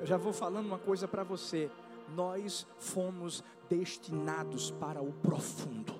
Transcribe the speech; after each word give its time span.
Eu 0.00 0.06
já 0.06 0.16
vou 0.16 0.32
falando 0.32 0.66
uma 0.66 0.78
coisa 0.78 1.08
para 1.08 1.24
você. 1.24 1.70
Nós 2.14 2.66
fomos 2.78 3.42
destinados 3.68 4.70
para 4.70 5.02
o 5.02 5.12
profundo. 5.12 5.94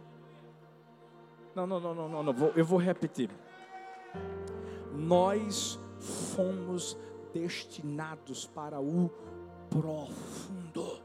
Não, 1.55 1.67
não, 1.67 1.81
não, 1.81 1.95
não, 1.95 2.09
não, 2.09 2.23
não. 2.23 2.53
eu 2.55 2.65
vou 2.65 2.79
repetir. 2.79 3.31
Nós 4.95 5.79
fomos 6.35 6.97
destinados 7.33 8.47
para 8.47 8.81
o 8.81 9.11
profundo. 9.69 11.03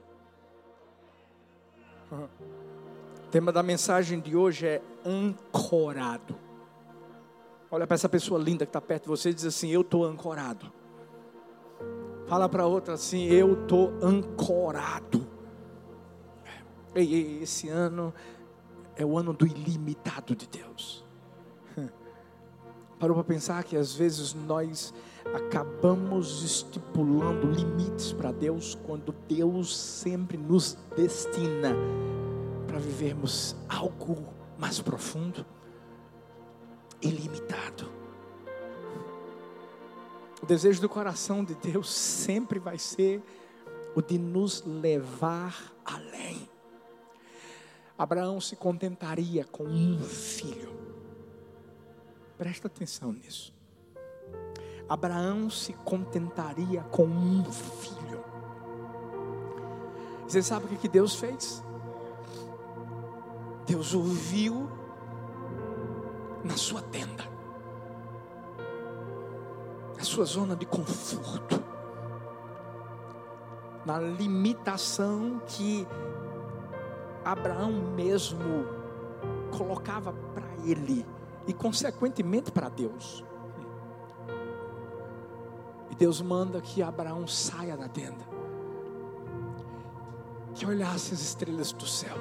O 2.11 3.29
tema 3.31 3.51
da 3.51 3.63
mensagem 3.63 4.19
de 4.19 4.35
hoje 4.35 4.67
é 4.67 4.81
ancorado. 5.03 6.35
Olha 7.71 7.87
para 7.87 7.95
essa 7.95 8.07
pessoa 8.07 8.39
linda 8.39 8.65
que 8.65 8.69
está 8.69 8.79
perto 8.79 9.03
de 9.03 9.09
você 9.09 9.31
e 9.31 9.33
diz 9.33 9.45
assim: 9.45 9.69
Eu 9.69 9.81
estou 9.81 10.05
ancorado. 10.05 10.71
Fala 12.33 12.49
para 12.49 12.65
outra 12.65 12.95
assim: 12.95 13.27
Eu 13.27 13.53
estou 13.61 13.93
ancorado. 14.01 15.27
Ei, 16.95 17.13
ei, 17.13 17.43
esse 17.43 17.69
ano 17.69 18.11
é 18.95 19.05
o 19.05 19.19
ano 19.19 19.33
do 19.33 19.45
ilimitado 19.45 20.35
de 20.35 20.47
Deus. 20.47 21.05
Parou 22.97 23.13
para 23.17 23.23
pensar 23.23 23.63
que 23.63 23.77
às 23.77 23.93
vezes 23.93 24.33
nós 24.33 24.91
acabamos 25.31 26.41
estipulando 26.41 27.51
limites 27.51 28.11
para 28.11 28.31
Deus, 28.31 28.73
quando 28.83 29.13
Deus 29.29 29.77
sempre 29.77 30.35
nos 30.35 30.75
destina 30.95 31.75
para 32.65 32.79
vivermos 32.79 33.55
algo 33.69 34.17
mais 34.57 34.81
profundo, 34.81 35.45
ilimitado. 36.99 37.92
O 40.43 40.45
desejo 40.45 40.81
do 40.81 40.89
coração 40.89 41.41
de 41.41 41.55
Deus 41.55 41.89
sempre 41.89 42.59
vai 42.59 42.77
ser 42.77 43.23
o 43.95 44.01
de 44.01 44.17
nos 44.17 44.61
levar 44.65 45.73
além. 45.85 46.49
Abraão 47.97 48.41
se 48.41 48.57
contentaria 48.57 49.45
com 49.45 49.63
um 49.63 50.03
filho. 50.03 50.77
Presta 52.37 52.67
atenção 52.67 53.13
nisso. 53.13 53.53
Abraão 54.89 55.49
se 55.49 55.71
contentaria 55.71 56.81
com 56.91 57.05
um 57.05 57.45
filho. 57.49 58.21
Você 60.27 60.43
sabe 60.43 60.65
o 60.65 60.77
que 60.77 60.89
Deus 60.89 61.15
fez? 61.15 61.63
Deus 63.65 63.93
ouviu 63.93 64.69
na 66.43 66.57
sua 66.57 66.81
tenda, 66.81 67.23
sua 70.13 70.25
zona 70.25 70.55
de 70.55 70.63
conforto, 70.63 71.59
na 73.83 73.99
limitação 73.99 75.41
que 75.47 75.87
Abraão 77.25 77.71
mesmo 77.95 78.63
colocava 79.57 80.13
para 80.35 80.45
ele 80.63 81.03
e, 81.47 81.53
consequentemente, 81.53 82.51
para 82.51 82.69
Deus. 82.69 83.25
E 85.89 85.95
Deus 85.95 86.21
manda 86.21 86.61
que 86.61 86.83
Abraão 86.83 87.27
saia 87.27 87.75
da 87.75 87.89
tenda, 87.89 88.23
que 90.53 90.63
olhasse 90.63 91.15
as 91.15 91.21
estrelas 91.21 91.71
do 91.71 91.87
céu 91.87 92.15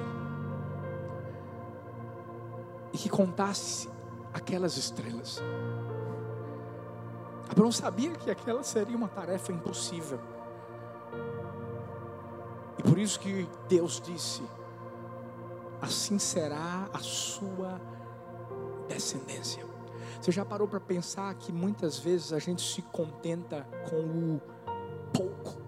e 2.91 2.97
que 2.97 3.07
contasse 3.07 3.87
aquelas 4.33 4.77
estrelas. 4.77 5.39
Abraão 7.49 7.71
sabia 7.71 8.11
que 8.11 8.31
aquela 8.31 8.63
seria 8.63 8.95
uma 8.95 9.07
tarefa 9.07 9.51
impossível. 9.51 10.19
E 12.77 12.83
por 12.83 12.97
isso 12.97 13.19
que 13.19 13.47
Deus 13.67 14.01
disse: 14.01 14.41
assim 15.81 16.17
será 16.17 16.89
a 16.93 16.99
sua 16.99 17.79
descendência. 18.87 19.65
Você 20.21 20.31
já 20.31 20.45
parou 20.45 20.67
para 20.67 20.79
pensar 20.79 21.33
que 21.35 21.51
muitas 21.51 21.99
vezes 21.99 22.31
a 22.31 22.39
gente 22.39 22.61
se 22.61 22.81
contenta 22.81 23.67
com 23.89 24.35
o 24.35 24.41
pouco? 25.13 25.61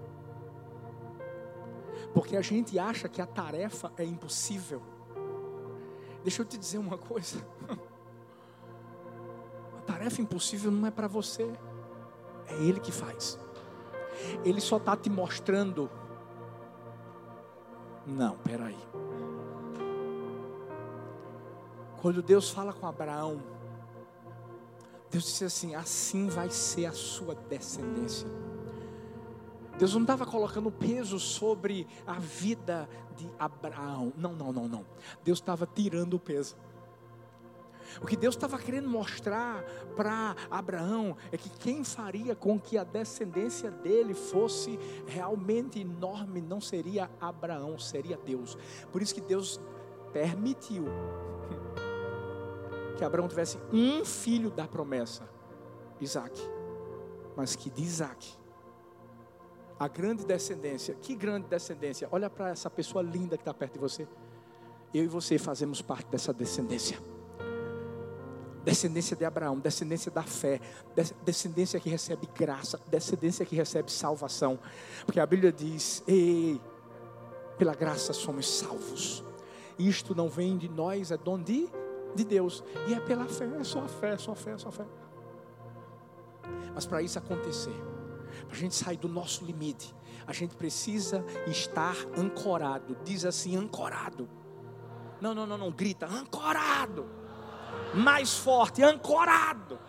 Porque 2.14 2.38
a 2.38 2.42
gente 2.42 2.80
acha 2.80 3.10
que 3.10 3.22
a 3.22 3.26
tarefa 3.26 3.92
é 3.98 4.06
impossível. 4.06 4.82
Deixa 6.24 6.42
eu 6.42 6.46
te 6.46 6.58
dizer 6.58 6.78
uma 6.78 6.98
coisa. 6.98 7.46
Tarefa 10.06 10.22
impossível 10.22 10.70
não 10.70 10.86
é 10.86 10.92
para 10.92 11.08
você, 11.08 11.52
é 12.48 12.54
Ele 12.62 12.80
que 12.80 12.92
faz. 12.92 13.40
Ele 14.44 14.62
só 14.62 14.78
está 14.78 14.96
te 14.96 15.10
mostrando. 15.10 15.90
Não, 18.06 18.38
peraí. 18.38 18.78
Quando 22.00 22.22
Deus 22.22 22.52
fala 22.52 22.72
com 22.72 22.86
Abraão, 22.86 23.42
Deus 25.10 25.24
disse 25.24 25.44
assim: 25.44 25.74
assim 25.74 26.28
vai 26.28 26.52
ser 26.52 26.86
a 26.86 26.92
sua 26.92 27.34
descendência. 27.34 28.28
Deus 29.80 29.96
não 29.96 30.02
estava 30.02 30.24
colocando 30.24 30.72
peso 30.72 31.20
sobre 31.20 31.88
a 32.06 32.20
vida 32.20 32.88
de 33.16 33.28
Abraão. 33.40 34.14
Não, 34.16 34.34
não, 34.34 34.54
não, 34.54 34.68
não. 34.68 34.86
Deus 35.24 35.40
estava 35.40 35.66
tirando 35.66 36.14
o 36.14 36.20
peso. 36.20 36.56
O 38.02 38.06
que 38.06 38.16
Deus 38.18 38.36
estava 38.36 38.58
querendo 38.58 38.90
mostrar 38.90 39.64
para 39.96 40.36
Abraão 40.50 41.16
é 41.32 41.38
que 41.38 41.50
quem 41.50 41.84
faria 41.84 42.36
com 42.36 42.60
que 42.60 42.78
a 42.78 42.84
descendência 42.84 43.72
dele 43.72 44.14
fosse 44.14 44.80
realmente 45.08 45.80
enorme 45.80 46.42
não 46.42 46.60
seria 46.60 47.10
Abraão, 47.20 47.80
seria 47.80 48.18
Deus. 48.18 48.58
Por 48.92 49.02
isso 49.02 49.14
que 49.14 49.22
Deus 49.22 49.60
permitiu 50.12 50.86
que 52.98 53.04
Abraão 53.04 53.28
tivesse 53.28 53.60
um 53.72 54.06
filho 54.06 54.50
da 54.50 54.68
promessa, 54.68 55.28
Isaac, 56.00 56.40
mas 57.36 57.56
que 57.56 57.70
de 57.70 57.84
Isaac, 57.84 58.34
a 59.78 59.88
grande 59.88 60.26
descendência, 60.26 60.96
que 60.96 61.14
grande 61.16 61.48
descendência, 61.48 62.08
olha 62.12 62.30
para 62.30 62.50
essa 62.50 62.70
pessoa 62.70 63.04
linda 63.04 63.36
que 63.36 63.42
está 63.42 63.54
perto 63.54 63.74
de 63.74 63.80
você, 63.80 64.08
eu 64.94 65.04
e 65.04 65.08
você 65.08 65.38
fazemos 65.38 65.82
parte 65.82 66.08
dessa 66.08 66.34
descendência. 66.34 66.98
Descendência 68.66 69.16
de 69.16 69.24
Abraão, 69.24 69.60
descendência 69.60 70.12
da 70.12 70.24
fé, 70.24 70.60
descendência 71.24 71.80
que 71.80 71.88
recebe 71.88 72.28
graça, 72.36 72.80
descendência 72.88 73.46
que 73.46 73.56
recebe 73.56 73.92
salvação, 73.92 74.60
porque 75.06 75.20
a 75.20 75.26
Bíblia 75.26 75.52
diz: 75.52 76.04
Ei, 76.08 76.60
pela 77.60 77.76
graça 77.76 78.12
somos 78.12 78.50
salvos. 78.50 79.24
Isto 79.78 80.16
não 80.16 80.28
vem 80.28 80.58
de 80.58 80.68
nós, 80.68 81.12
é 81.12 81.18
dom 81.18 81.40
de 81.40 81.70
de 82.16 82.24
Deus. 82.24 82.64
E 82.88 82.94
é 82.94 83.00
pela 83.00 83.26
fé, 83.26 83.46
é 83.60 83.64
só 83.64 83.82
a 83.82 83.88
fé, 83.88 84.14
é 84.14 84.18
só 84.18 84.32
a 84.32 84.36
fé, 84.36 84.52
é 84.52 84.58
só 84.58 84.70
a 84.70 84.72
fé. 84.72 84.86
Mas 86.74 86.86
para 86.86 87.02
isso 87.02 87.20
acontecer, 87.20 87.76
para 88.48 88.56
a 88.56 88.60
gente 88.60 88.74
sair 88.74 88.98
do 88.98 89.08
nosso 89.08 89.46
limite, 89.46 89.94
a 90.26 90.34
gente 90.34 90.56
precisa 90.56 91.24
estar 91.46 91.96
ancorado. 92.18 92.98
Diz 93.04 93.26
assim, 93.26 93.56
ancorado. 93.56 94.28
Não, 95.22 95.36
não, 95.36 95.46
não, 95.46 95.58
não, 95.58 95.72
grita, 95.72 96.08
ancorado. 96.08 97.06
Mais 97.94 98.38
forte, 98.38 98.84
ancorado. 98.84 99.80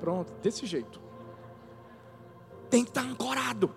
Pronto, 0.00 0.32
desse 0.42 0.66
jeito. 0.66 1.00
Tem 2.70 2.82
que 2.84 2.90
estar 2.90 3.02
ancorado. 3.02 3.74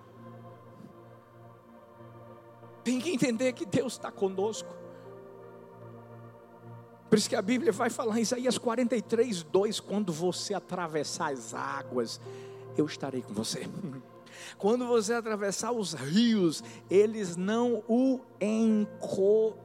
Tem 2.82 3.00
que 3.00 3.10
entender 3.10 3.52
que 3.52 3.66
Deus 3.66 3.94
está 3.94 4.10
conosco. 4.10 4.74
Por 7.08 7.18
isso 7.18 7.28
que 7.28 7.36
a 7.36 7.42
Bíblia 7.42 7.72
vai 7.72 7.90
falar 7.90 8.18
em 8.18 8.22
Isaías 8.22 8.58
43, 8.58 9.42
2: 9.42 9.80
quando 9.80 10.12
você 10.12 10.54
atravessar 10.54 11.32
as 11.32 11.54
águas, 11.54 12.20
eu 12.76 12.86
estarei 12.86 13.22
com 13.22 13.32
você. 13.32 13.68
Quando 14.58 14.86
você 14.86 15.14
atravessar 15.14 15.72
os 15.72 15.94
rios, 15.94 16.62
eles 16.90 17.36
não 17.36 17.82
o 17.88 18.20
encobrirão. 18.38 19.56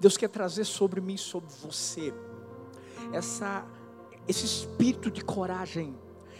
Deus 0.00 0.16
quer 0.16 0.28
trazer 0.28 0.64
sobre 0.64 1.00
mim, 1.00 1.16
sobre 1.16 1.50
você, 1.62 2.12
essa, 3.12 3.66
esse 4.26 4.44
espírito 4.44 5.10
de 5.10 5.22
coragem, 5.22 5.96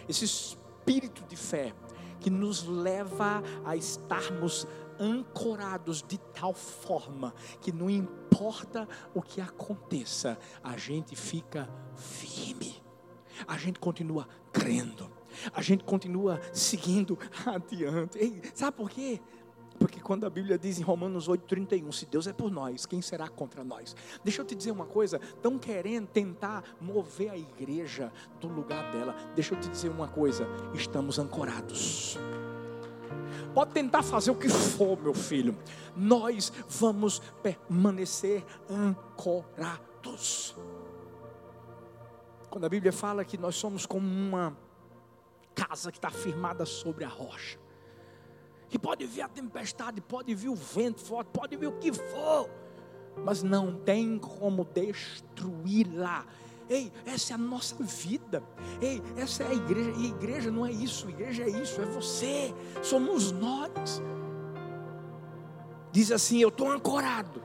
esse 0.09 0.25
espírito 0.25 1.25
de 1.25 1.37
fé, 1.37 1.75
que 2.21 2.31
nos 2.31 2.65
leva 2.65 3.43
a 3.65 3.77
estarmos 3.77 4.67
ancorados 4.99 6.03
de 6.03 6.19
tal 6.19 6.53
forma 6.53 7.33
que 7.61 7.73
não 7.73 7.89
importa 7.89 8.89
o 9.15 9.23
que 9.23 9.41
aconteça, 9.41 10.39
a 10.63 10.77
gente 10.77 11.15
fica 11.15 11.69
firme, 11.97 12.83
a 13.47 13.57
gente 13.57 13.79
continua 13.79 14.29
crendo, 14.53 15.09
a 15.53 15.63
gente 15.63 15.85
continua 15.85 16.41
seguindo 16.53 17.19
adiante. 17.47 18.19
Ei, 18.19 18.43
sabe 18.55 18.77
por 18.77 18.91
quê? 18.91 19.21
Porque 19.79 20.01
quando 20.01 20.27
a 20.27 20.31
Bíblia 20.31 20.59
diz 20.59 20.79
em 20.79 20.83
Romanos 20.83 21.29
8,31, 21.29 21.93
se 21.93 22.07
Deus 22.07 22.27
é 22.27 22.33
por 22.33 22.51
nós, 22.51 22.85
quem 22.85 23.01
será 23.01 23.29
contra 23.29 23.63
nós? 23.63 23.95
Deixa 24.25 24.43
eu 24.43 24.45
te 24.45 24.55
dizer 24.55 24.73
uma 24.73 24.87
coisa, 24.87 25.21
estão 25.23 25.59
querendo 25.59 26.09
tentar 26.09 26.65
mover 26.81 27.31
a 27.31 27.37
igreja 27.37 28.13
do 28.41 28.49
lugar 28.49 28.91
dela. 28.91 29.15
Deixa 29.35 29.55
eu 29.55 29.61
te 29.61 29.69
dizer 29.69 29.89
uma 29.89 30.09
coisa, 30.09 30.49
estamos 30.75 31.19
ancorados. 31.19 32.19
Pode 33.55 33.73
tentar 33.73 34.03
fazer 34.03 34.31
o 34.31 34.35
que 34.35 34.49
for, 34.49 35.01
meu 35.01 35.15
filho. 35.15 35.57
Nós 35.97 36.53
vamos 36.69 37.21
permanecer 37.43 38.45
ancorados. 38.69 40.57
Quando 42.51 42.65
a 42.65 42.69
Bíblia 42.69 42.93
fala 42.93 43.25
que 43.25 43.39
nós 43.39 43.57
somos 43.57 43.87
como 43.87 44.07
uma 44.07 44.57
casa 45.55 45.91
que 45.91 45.99
está 45.99 46.11
firmada 46.11 46.65
sobre 46.65 47.05
a 47.05 47.09
rocha. 47.09 47.59
Que 48.69 48.79
pode 48.79 49.07
vir 49.07 49.23
a 49.23 49.29
tempestade, 49.29 50.01
pode 50.01 50.35
vir 50.35 50.49
o 50.49 50.55
vento 50.55 51.01
forte, 51.01 51.29
pode 51.33 51.57
vir 51.57 51.69
o 51.69 51.73
que 51.73 51.93
for, 51.93 52.51
mas 53.25 53.43
não 53.43 53.75
tem 53.75 54.19
como 54.19 54.65
destruí-la. 54.65 56.27
Ei, 56.69 56.93
essa 57.07 57.33
é 57.33 57.35
a 57.35 57.39
nossa 57.39 57.83
vida. 57.83 58.43
Ei, 58.81 59.03
essa 59.17 59.43
é 59.43 59.49
a 59.49 59.55
igreja. 59.55 59.91
E 59.97 60.05
a 60.05 60.09
igreja 60.09 60.51
não 60.51 60.67
é 60.67 60.71
isso. 60.71 61.07
A 61.07 61.11
igreja 61.11 61.45
é 61.45 61.49
isso. 61.49 61.81
É 61.81 61.87
você. 61.87 62.55
Somos 62.83 63.33
nós. 63.33 64.03
Diz 65.91 66.13
assim: 66.13 66.41
Eu 66.41 66.51
estou 66.51 66.71
ancorado. 66.71 67.43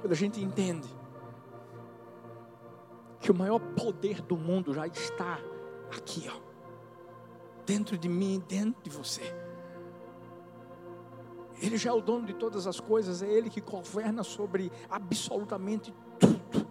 Quando 0.00 0.12
a 0.12 0.16
gente 0.16 0.42
entende 0.42 0.88
que 3.20 3.30
o 3.30 3.34
maior 3.34 3.58
poder 3.58 4.22
do 4.22 4.36
mundo 4.36 4.72
já 4.72 4.86
está 4.86 5.38
aqui, 5.94 6.30
ó, 6.32 6.47
dentro 7.68 7.98
de 7.98 8.08
mim, 8.08 8.42
dentro 8.48 8.82
de 8.82 8.88
você. 8.88 9.34
Ele 11.60 11.76
já 11.76 11.90
é 11.90 11.92
o 11.92 12.00
dono 12.00 12.26
de 12.26 12.32
todas 12.32 12.66
as 12.66 12.80
coisas, 12.80 13.22
é 13.22 13.30
Ele 13.30 13.50
que 13.50 13.60
governa 13.60 14.24
sobre 14.24 14.72
absolutamente 14.88 15.94
tudo. 16.18 16.66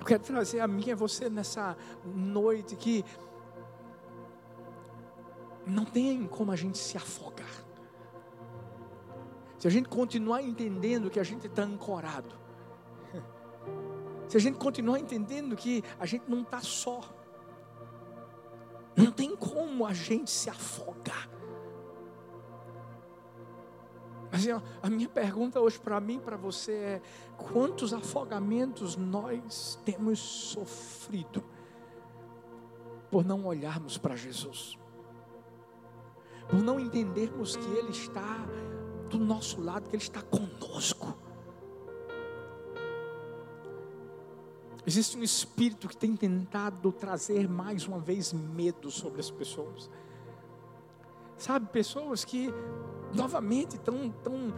Eu 0.00 0.06
quero 0.06 0.22
trazer 0.22 0.60
a 0.60 0.66
mim 0.66 0.82
e 0.86 0.92
a 0.92 0.96
você 0.96 1.28
nessa 1.28 1.76
noite 2.02 2.76
que 2.76 3.04
não 5.66 5.84
tem 5.84 6.26
como 6.26 6.50
a 6.50 6.56
gente 6.56 6.78
se 6.78 6.96
afogar. 6.96 7.62
Se 9.58 9.68
a 9.68 9.70
gente 9.70 9.88
continuar 9.88 10.42
entendendo 10.42 11.10
que 11.10 11.20
a 11.20 11.22
gente 11.22 11.46
está 11.46 11.62
ancorado, 11.62 12.41
se 14.32 14.38
a 14.38 14.40
gente 14.40 14.56
continuar 14.56 14.98
entendendo 14.98 15.54
que 15.54 15.84
a 16.00 16.06
gente 16.06 16.24
não 16.26 16.40
está 16.40 16.62
só, 16.62 17.02
não 18.96 19.12
tem 19.12 19.36
como 19.36 19.84
a 19.84 19.92
gente 19.92 20.30
se 20.30 20.48
afogar. 20.48 21.28
Mas 24.30 24.46
a 24.82 24.88
minha 24.88 25.06
pergunta 25.06 25.60
hoje 25.60 25.78
para 25.78 26.00
mim, 26.00 26.18
para 26.18 26.38
você 26.38 26.72
é: 26.72 27.02
quantos 27.36 27.92
afogamentos 27.92 28.96
nós 28.96 29.78
temos 29.84 30.18
sofrido 30.18 31.44
por 33.10 33.26
não 33.26 33.44
olharmos 33.44 33.98
para 33.98 34.16
Jesus, 34.16 34.78
por 36.48 36.58
não 36.62 36.80
entendermos 36.80 37.54
que 37.54 37.68
Ele 37.68 37.90
está 37.90 38.46
do 39.10 39.18
nosso 39.18 39.60
lado, 39.60 39.90
que 39.90 39.96
Ele 39.96 40.02
está 40.02 40.22
conosco. 40.22 41.31
Existe 44.84 45.16
um 45.16 45.22
espírito 45.22 45.88
que 45.88 45.96
tem 45.96 46.16
tentado 46.16 46.90
trazer 46.90 47.48
mais 47.48 47.86
uma 47.86 48.00
vez 48.00 48.32
medo 48.32 48.90
sobre 48.90 49.20
as 49.20 49.30
pessoas. 49.30 49.88
Sabe, 51.36 51.68
pessoas 51.68 52.24
que 52.24 52.48
novamente 53.14 53.76
estão, 53.76 54.06
estão 54.06 54.52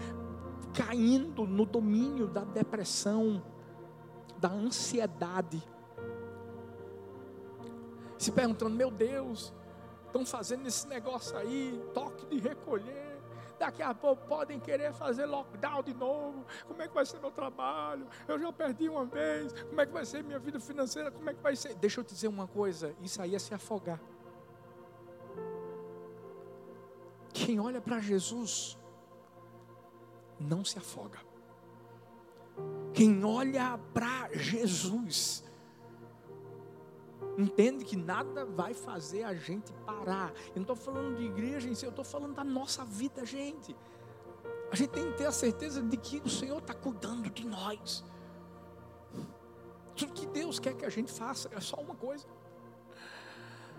caindo 0.72 1.46
no 1.46 1.66
domínio 1.66 2.26
da 2.26 2.42
depressão, 2.42 3.42
da 4.38 4.50
ansiedade. 4.50 5.62
Se 8.16 8.32
perguntando, 8.32 8.74
meu 8.74 8.90
Deus, 8.90 9.52
estão 10.06 10.24
fazendo 10.24 10.66
esse 10.66 10.86
negócio 10.86 11.36
aí, 11.36 11.78
toque 11.92 12.26
de 12.26 12.38
recolher 12.38 13.03
Daqui 13.58 13.82
a 13.82 13.94
pouco 13.94 14.26
podem 14.26 14.58
querer 14.58 14.92
fazer 14.92 15.26
lockdown 15.26 15.82
de 15.82 15.94
novo. 15.94 16.44
Como 16.66 16.82
é 16.82 16.88
que 16.88 16.94
vai 16.94 17.06
ser 17.06 17.20
meu 17.20 17.30
trabalho? 17.30 18.06
Eu 18.26 18.38
já 18.38 18.52
perdi 18.52 18.88
uma 18.88 19.04
vez. 19.04 19.52
Como 19.62 19.80
é 19.80 19.86
que 19.86 19.92
vai 19.92 20.04
ser 20.04 20.22
minha 20.24 20.38
vida 20.38 20.58
financeira? 20.58 21.10
Como 21.10 21.28
é 21.30 21.34
que 21.34 21.42
vai 21.42 21.54
ser? 21.54 21.74
Deixa 21.74 22.00
eu 22.00 22.04
te 22.04 22.14
dizer 22.14 22.28
uma 22.28 22.46
coisa: 22.46 22.94
isso 23.00 23.20
aí 23.22 23.34
é 23.34 23.38
se 23.38 23.54
afogar. 23.54 24.00
Quem 27.32 27.58
olha 27.60 27.80
para 27.80 28.00
Jesus 28.00 28.78
não 30.38 30.64
se 30.64 30.78
afoga. 30.78 31.18
Quem 32.92 33.24
olha 33.24 33.78
para 33.92 34.30
Jesus 34.32 35.44
entende 37.36 37.84
que 37.84 37.96
nada 37.96 38.44
vai 38.44 38.74
fazer 38.74 39.24
a 39.24 39.34
gente 39.34 39.72
parar. 39.84 40.32
Eu 40.48 40.56
não 40.56 40.62
estou 40.62 40.76
falando 40.76 41.16
de 41.16 41.24
igreja 41.24 41.68
em 41.68 41.74
si, 41.74 41.84
eu 41.84 41.90
estou 41.90 42.04
falando 42.04 42.34
da 42.34 42.44
nossa 42.44 42.84
vida, 42.84 43.24
gente. 43.24 43.76
A 44.70 44.76
gente 44.76 44.90
tem 44.90 45.10
que 45.10 45.18
ter 45.18 45.26
a 45.26 45.32
certeza 45.32 45.82
de 45.82 45.96
que 45.96 46.18
o 46.24 46.28
Senhor 46.28 46.58
está 46.58 46.74
cuidando 46.74 47.30
de 47.30 47.46
nós. 47.46 48.04
Tudo 49.96 50.12
que 50.12 50.26
Deus 50.26 50.58
quer 50.58 50.74
que 50.74 50.84
a 50.84 50.90
gente 50.90 51.12
faça 51.12 51.48
é 51.52 51.60
só 51.60 51.76
uma 51.76 51.94
coisa. 51.94 52.26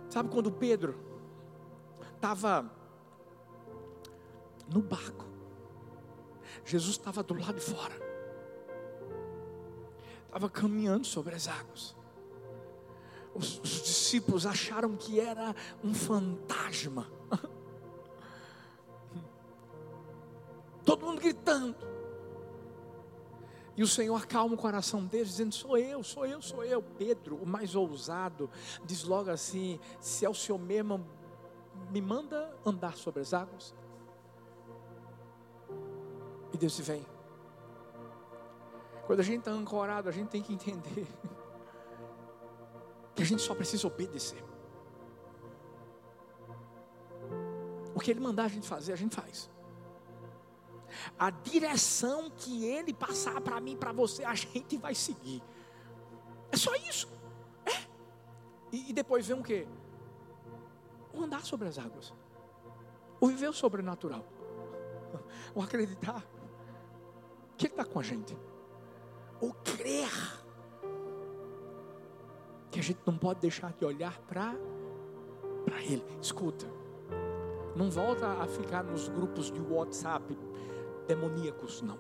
Sabe 0.10 0.30
quando 0.30 0.52
Pedro 0.52 0.98
estava 2.16 2.70
no 4.74 4.82
barco, 4.82 5.26
Jesus 6.64 6.92
estava 6.92 7.22
do 7.22 7.34
lado 7.34 7.56
de 7.56 7.62
fora, 7.62 7.96
estava 10.26 10.50
caminhando 10.50 11.06
sobre 11.06 11.36
as 11.36 11.48
águas 11.48 11.96
os, 13.36 13.60
os 13.60 13.82
discípulos 13.84 14.46
acharam 14.46 14.96
que 14.96 15.20
era 15.20 15.54
um 15.84 15.94
fantasma. 15.94 17.12
Todo 20.86 21.06
mundo 21.06 21.20
gritando. 21.20 21.76
E 23.78 23.84
o 23.84 23.88
Senhor 23.88 24.16
acalma 24.16 24.56
o 24.56 24.58
coração 24.58 25.06
deles, 25.06 25.28
dizendo: 25.30 25.54
Sou 25.54 25.78
eu, 25.78 26.02
sou 26.02 26.26
eu, 26.26 26.42
sou 26.42 26.64
eu. 26.64 26.82
Pedro, 26.82 27.36
o 27.36 27.46
mais 27.46 27.76
ousado, 27.76 28.50
diz 28.86 29.04
logo 29.04 29.30
assim: 29.30 29.78
Se 30.00 30.26
é 30.26 30.30
o 30.30 30.34
Senhor 30.34 30.58
mesmo, 30.58 31.06
me 31.92 32.00
manda 32.00 32.58
andar 32.66 32.96
sobre 32.96 33.22
as 33.22 33.34
águas. 33.34 33.76
E 36.54 36.58
Deus 36.58 36.74
se 36.74 36.82
vem. 36.82 37.06
Quando 39.06 39.20
a 39.20 39.24
gente 39.24 39.40
está 39.40 39.52
ancorado, 39.52 40.08
a 40.08 40.12
gente 40.12 40.30
tem 40.30 40.42
que 40.42 40.54
entender 40.54 41.06
que 43.16 43.24
a 43.24 43.26
gente 43.26 43.42
só 43.42 43.56
precisa 43.56 43.88
obedecer. 43.88 44.44
O 47.94 48.00
que 48.00 48.12
Ele 48.12 48.20
mandar 48.20 48.46
a 48.46 48.48
gente 48.50 48.68
fazer, 48.68 48.92
a 48.92 48.98
gente 48.98 49.16
faz. 49.16 49.50
A 51.18 51.30
direção 51.30 52.30
que 52.30 52.66
Ele 52.66 52.94
passar 52.94 53.40
para 53.40 53.60
mim, 53.62 53.78
para 53.78 53.94
você, 53.94 54.26
a 54.26 54.36
gente 54.36 54.78
vai 54.78 54.94
seguir. 54.94 55.42
É 56.52 56.58
só 56.58 56.76
isso. 56.76 57.08
É. 57.66 57.88
E, 58.72 58.90
e 58.90 58.94
depois 58.94 59.26
vem 59.26 59.40
o 59.40 59.44
que? 59.44 59.66
O 61.14 61.24
andar 61.24 61.46
sobre 61.46 61.70
as 61.70 61.80
águas. 61.80 62.14
O 63.20 63.28
viver 63.28 63.48
o 63.48 63.54
sobrenatural. 63.54 64.26
O 65.56 65.62
acreditar 65.62 66.22
que 67.58 67.68
Ele 67.68 67.74
está 67.74 67.86
com 67.86 68.00
a 68.00 68.04
gente. 68.04 68.38
O 69.40 69.54
crer 69.54 70.10
que 72.76 72.82
a 72.82 72.84
gente 72.84 73.00
não 73.06 73.18
pode 73.18 73.40
deixar 73.40 73.72
de 73.72 73.86
olhar 73.86 74.20
para 74.28 74.54
para 75.64 75.82
Ele. 75.82 76.04
Escuta, 76.22 76.68
não 77.74 77.90
volta 77.90 78.28
a 78.28 78.46
ficar 78.48 78.84
nos 78.84 79.08
grupos 79.08 79.50
de 79.50 79.62
WhatsApp 79.62 80.38
demoníacos, 81.08 81.82
não. 81.82 81.98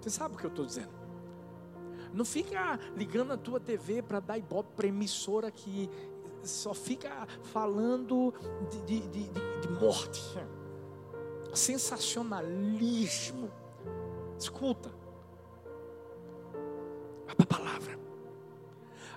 Você 0.00 0.10
sabe 0.10 0.36
o 0.36 0.38
que 0.38 0.46
eu 0.46 0.50
estou 0.50 0.64
dizendo? 0.64 0.92
Não 2.14 2.24
fica 2.24 2.78
ligando 2.96 3.32
a 3.32 3.36
tua 3.36 3.58
TV 3.58 4.00
para 4.00 4.20
dar 4.20 4.38
ibope 4.38 4.70
para 4.76 4.86
emissora 4.86 5.50
que 5.50 5.90
só 6.44 6.72
fica 6.72 7.26
falando 7.42 8.32
de, 8.70 8.80
de, 8.82 9.08
de, 9.08 9.28
de 9.60 9.68
morte. 9.80 10.22
Sensacionalismo. 11.52 13.50
Escuta. 14.38 14.99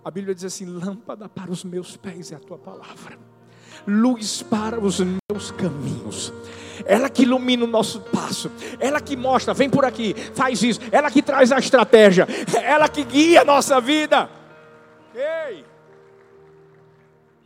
A 0.03 0.11
Bíblia 0.11 0.35
diz 0.35 0.43
assim: 0.43 0.65
lâmpada 0.65 1.29
para 1.29 1.51
os 1.51 1.63
meus 1.63 1.95
pés 1.95 2.31
é 2.31 2.35
a 2.35 2.39
tua 2.39 2.57
palavra, 2.57 3.17
luz 3.87 4.41
para 4.43 4.79
os 4.79 4.99
meus 4.99 5.51
caminhos. 5.51 6.33
Ela 6.85 7.09
que 7.09 7.21
ilumina 7.21 7.63
o 7.63 7.67
nosso 7.67 8.01
passo, 8.01 8.51
ela 8.79 8.99
que 8.99 9.15
mostra, 9.15 9.53
vem 9.53 9.69
por 9.69 9.85
aqui, 9.85 10.13
faz 10.33 10.61
isso, 10.63 10.79
ela 10.91 11.09
que 11.09 11.21
traz 11.21 11.51
a 11.51 11.59
estratégia, 11.59 12.27
ela 12.61 12.89
que 12.89 13.03
guia 13.03 13.41
a 13.41 13.45
nossa 13.45 13.79
vida. 13.79 14.29
Ei! 15.13 15.65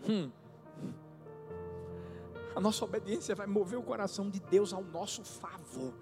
Hum. 0.07 0.31
A 2.55 2.59
nossa 2.59 2.85
obediência 2.85 3.35
vai 3.35 3.45
mover 3.45 3.77
o 3.77 3.83
coração 3.83 4.29
de 4.29 4.39
Deus 4.39 4.73
ao 4.73 4.83
nosso 4.83 5.23
favor. 5.23 5.93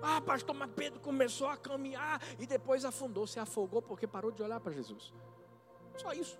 Ah, 0.00 0.20
pastor, 0.20 0.54
mas 0.54 0.70
Pedro 0.74 1.00
começou 1.00 1.48
a 1.48 1.56
caminhar 1.56 2.22
e 2.38 2.46
depois 2.46 2.84
afundou, 2.84 3.26
se 3.26 3.38
afogou 3.38 3.82
porque 3.82 4.06
parou 4.06 4.30
de 4.30 4.42
olhar 4.42 4.60
para 4.60 4.72
Jesus. 4.72 5.12
Só 5.96 6.12
isso. 6.12 6.38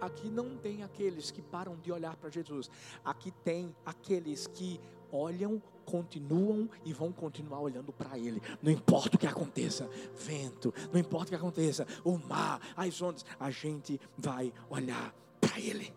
Aqui 0.00 0.28
não 0.30 0.56
tem 0.56 0.82
aqueles 0.82 1.30
que 1.30 1.42
param 1.42 1.76
de 1.76 1.92
olhar 1.92 2.16
para 2.16 2.30
Jesus. 2.30 2.70
Aqui 3.04 3.30
tem 3.30 3.74
aqueles 3.84 4.46
que 4.46 4.80
olham, 5.12 5.62
continuam 5.84 6.68
e 6.84 6.92
vão 6.92 7.12
continuar 7.12 7.60
olhando 7.60 7.92
para 7.92 8.16
Ele. 8.18 8.40
Não 8.62 8.72
importa 8.72 9.16
o 9.16 9.18
que 9.18 9.26
aconteça, 9.26 9.88
vento, 10.14 10.72
não 10.92 11.00
importa 11.00 11.26
o 11.26 11.28
que 11.30 11.34
aconteça, 11.34 11.86
o 12.04 12.16
mar, 12.16 12.60
as 12.76 13.00
ondas, 13.02 13.24
a 13.38 13.50
gente 13.50 14.00
vai 14.16 14.52
olhar 14.70 15.14
para 15.40 15.58
Ele. 15.58 15.92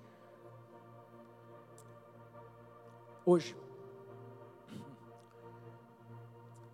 Hoje, 3.25 3.56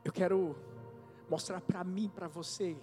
eu 0.03 0.11
quero 0.11 0.55
mostrar 1.29 1.61
para 1.61 1.83
mim, 1.83 2.09
para 2.09 2.27
você, 2.27 2.75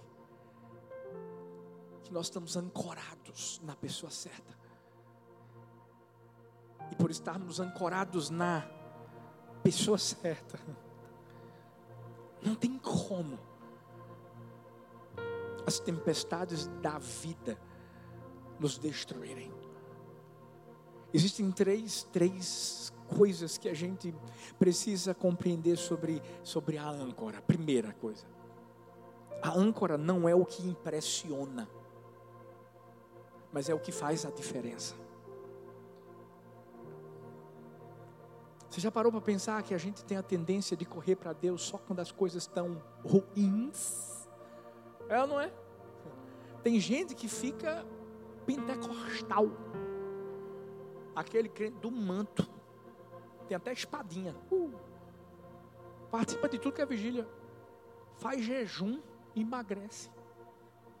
que 2.07 2.13
nós 2.13 2.27
estamos 2.27 2.55
ancorados 2.55 3.59
na 3.63 3.75
pessoa 3.75 4.09
certa. 4.09 4.57
E 6.89 6.95
por 6.95 7.11
estarmos 7.11 7.59
ancorados 7.59 8.29
na 8.29 8.65
pessoa 9.61 9.97
certa, 9.97 10.57
não 12.41 12.55
tem 12.55 12.77
como 12.77 13.37
as 15.65 15.79
tempestades 15.79 16.67
da 16.81 16.97
vida 16.97 17.59
nos 18.57 18.77
destruírem. 18.77 19.51
Existem 21.13 21.51
três, 21.51 22.03
três 22.03 22.93
coisas 23.17 23.57
que 23.57 23.67
a 23.67 23.73
gente 23.73 24.15
precisa 24.57 25.13
compreender 25.13 25.77
sobre, 25.77 26.21
sobre 26.41 26.77
a 26.77 26.87
âncora. 26.87 27.41
Primeira 27.41 27.91
coisa, 27.91 28.25
a 29.41 29.51
âncora 29.51 29.97
não 29.97 30.27
é 30.27 30.33
o 30.33 30.45
que 30.45 30.65
impressiona 30.65 31.67
mas 33.51 33.69
é 33.69 33.73
o 33.73 33.79
que 33.79 33.91
faz 33.91 34.25
a 34.25 34.29
diferença. 34.29 34.95
Você 38.69 38.81
já 38.81 38.91
parou 38.91 39.11
para 39.11 39.21
pensar 39.21 39.63
que 39.63 39.73
a 39.73 39.77
gente 39.77 40.05
tem 40.05 40.17
a 40.17 40.23
tendência 40.23 40.77
de 40.77 40.85
correr 40.85 41.15
para 41.15 41.33
Deus 41.33 41.63
só 41.63 41.77
quando 41.77 41.99
as 41.99 42.11
coisas 42.11 42.43
estão 42.43 42.81
ruins? 43.03 44.27
É 45.09 45.19
ou 45.21 45.27
não 45.27 45.39
é? 45.39 45.51
Tem 46.61 46.79
gente 46.79 47.15
que 47.15 47.27
fica 47.27 47.85
pentecostal. 48.45 49.47
Aquele 51.15 51.49
crente 51.49 51.79
do 51.79 51.89
manto. 51.89 52.47
Tem 53.47 53.55
até 53.55 53.71
espadinha. 53.71 54.35
Uh, 54.51 54.71
participa 56.11 56.47
de 56.47 56.59
tudo 56.59 56.75
que 56.75 56.81
é 56.81 56.85
vigília. 56.85 57.27
Faz 58.17 58.43
jejum, 58.43 59.01
emagrece. 59.35 60.11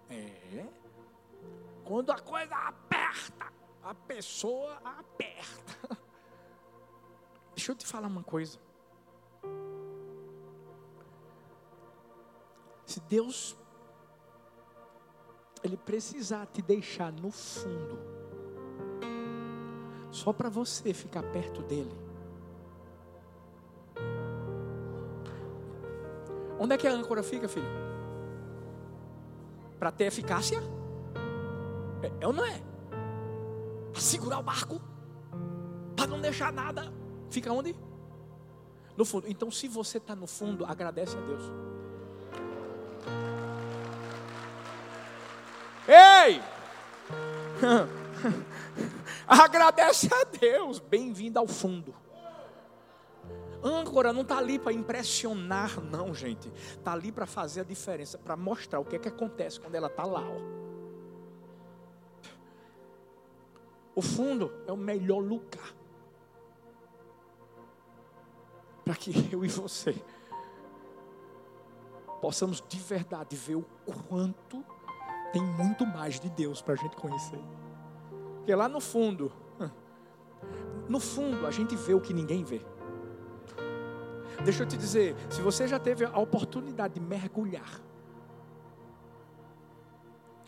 É. 0.09 0.65
Quando 1.87 2.11
a 2.11 2.19
coisa 2.19 2.53
aperta, 2.53 3.45
a 3.81 3.95
pessoa 3.95 4.73
aperta. 4.83 5.97
Deixa 7.55 7.71
eu 7.71 7.75
te 7.77 7.87
falar 7.87 8.09
uma 8.09 8.23
coisa. 8.23 8.59
Se 12.85 12.99
Deus 12.99 13.55
ele 15.63 15.77
precisar 15.77 16.45
te 16.47 16.61
deixar 16.61 17.09
no 17.13 17.31
fundo, 17.31 17.97
só 20.11 20.33
para 20.33 20.49
você 20.49 20.93
ficar 20.93 21.23
perto 21.23 21.61
dele. 21.63 21.97
Onde 26.59 26.75
é 26.75 26.77
que 26.77 26.85
a 26.85 26.91
âncora 26.91 27.23
fica, 27.23 27.47
filho? 27.47 27.65
Para 29.79 29.89
ter 29.89 30.03
eficácia? 30.03 30.61
É, 32.01 32.11
é 32.21 32.27
ou 32.27 32.33
não 32.33 32.45
é? 32.45 32.61
Para 33.91 34.01
segurar 34.01 34.39
o 34.39 34.43
barco, 34.43 34.81
para 35.95 36.07
não 36.07 36.21
deixar 36.21 36.51
nada. 36.53 36.91
Fica 37.29 37.51
onde? 37.51 37.75
No 38.95 39.05
fundo. 39.05 39.27
Então, 39.27 39.51
se 39.51 39.67
você 39.67 39.97
está 39.97 40.15
no 40.15 40.27
fundo, 40.27 40.65
agradece 40.65 41.15
a 41.17 41.21
Deus. 41.21 41.43
Ei! 45.87 46.41
agradece 49.27 50.09
a 50.13 50.23
Deus. 50.23 50.79
Bem-vindo 50.79 51.39
ao 51.39 51.47
fundo. 51.47 51.93
Âncora 53.63 54.13
não 54.13 54.21
está 54.21 54.37
ali 54.37 54.59
para 54.59 54.71
impressionar, 54.71 55.81
não, 55.81 56.13
gente. 56.13 56.49
Está 56.49 56.93
ali 56.93 57.11
para 57.11 57.25
fazer 57.25 57.61
a 57.61 57.63
diferença, 57.63 58.17
para 58.17 58.35
mostrar 58.35 58.79
o 58.79 58.85
que 58.85 58.95
é 58.95 58.99
que 58.99 59.07
acontece 59.07 59.59
quando 59.59 59.75
ela 59.75 59.87
está 59.87 60.03
lá. 60.03 60.21
Ó. 60.21 60.56
O 63.97 64.01
fundo 64.03 64.53
é 64.67 64.71
o 64.71 64.77
melhor 64.77 65.23
lugar 65.23 65.73
para 68.85 68.93
que 68.93 69.11
eu 69.33 69.43
e 69.43 69.47
você 69.47 69.99
possamos 72.21 72.63
de 72.69 72.77
verdade 72.77 73.35
ver 73.35 73.55
o 73.55 73.65
quanto 74.07 74.63
tem 75.33 75.41
muito 75.41 75.83
mais 75.83 76.19
de 76.19 76.29
Deus 76.29 76.61
para 76.61 76.75
a 76.75 76.77
gente 76.77 76.95
conhecer. 76.95 77.39
Porque 78.35 78.53
lá 78.53 78.69
no 78.69 78.79
fundo, 78.79 79.31
no 80.87 80.99
fundo, 80.99 81.47
a 81.47 81.51
gente 81.51 81.75
vê 81.75 81.95
o 81.95 81.99
que 81.99 82.13
ninguém 82.13 82.43
vê. 82.43 82.61
Deixa 84.45 84.61
eu 84.61 84.67
te 84.67 84.77
dizer, 84.77 85.15
se 85.27 85.41
você 85.41 85.67
já 85.67 85.79
teve 85.79 86.05
a 86.05 86.19
oportunidade 86.19 86.93
de 86.93 86.99
mergulhar, 86.99 87.81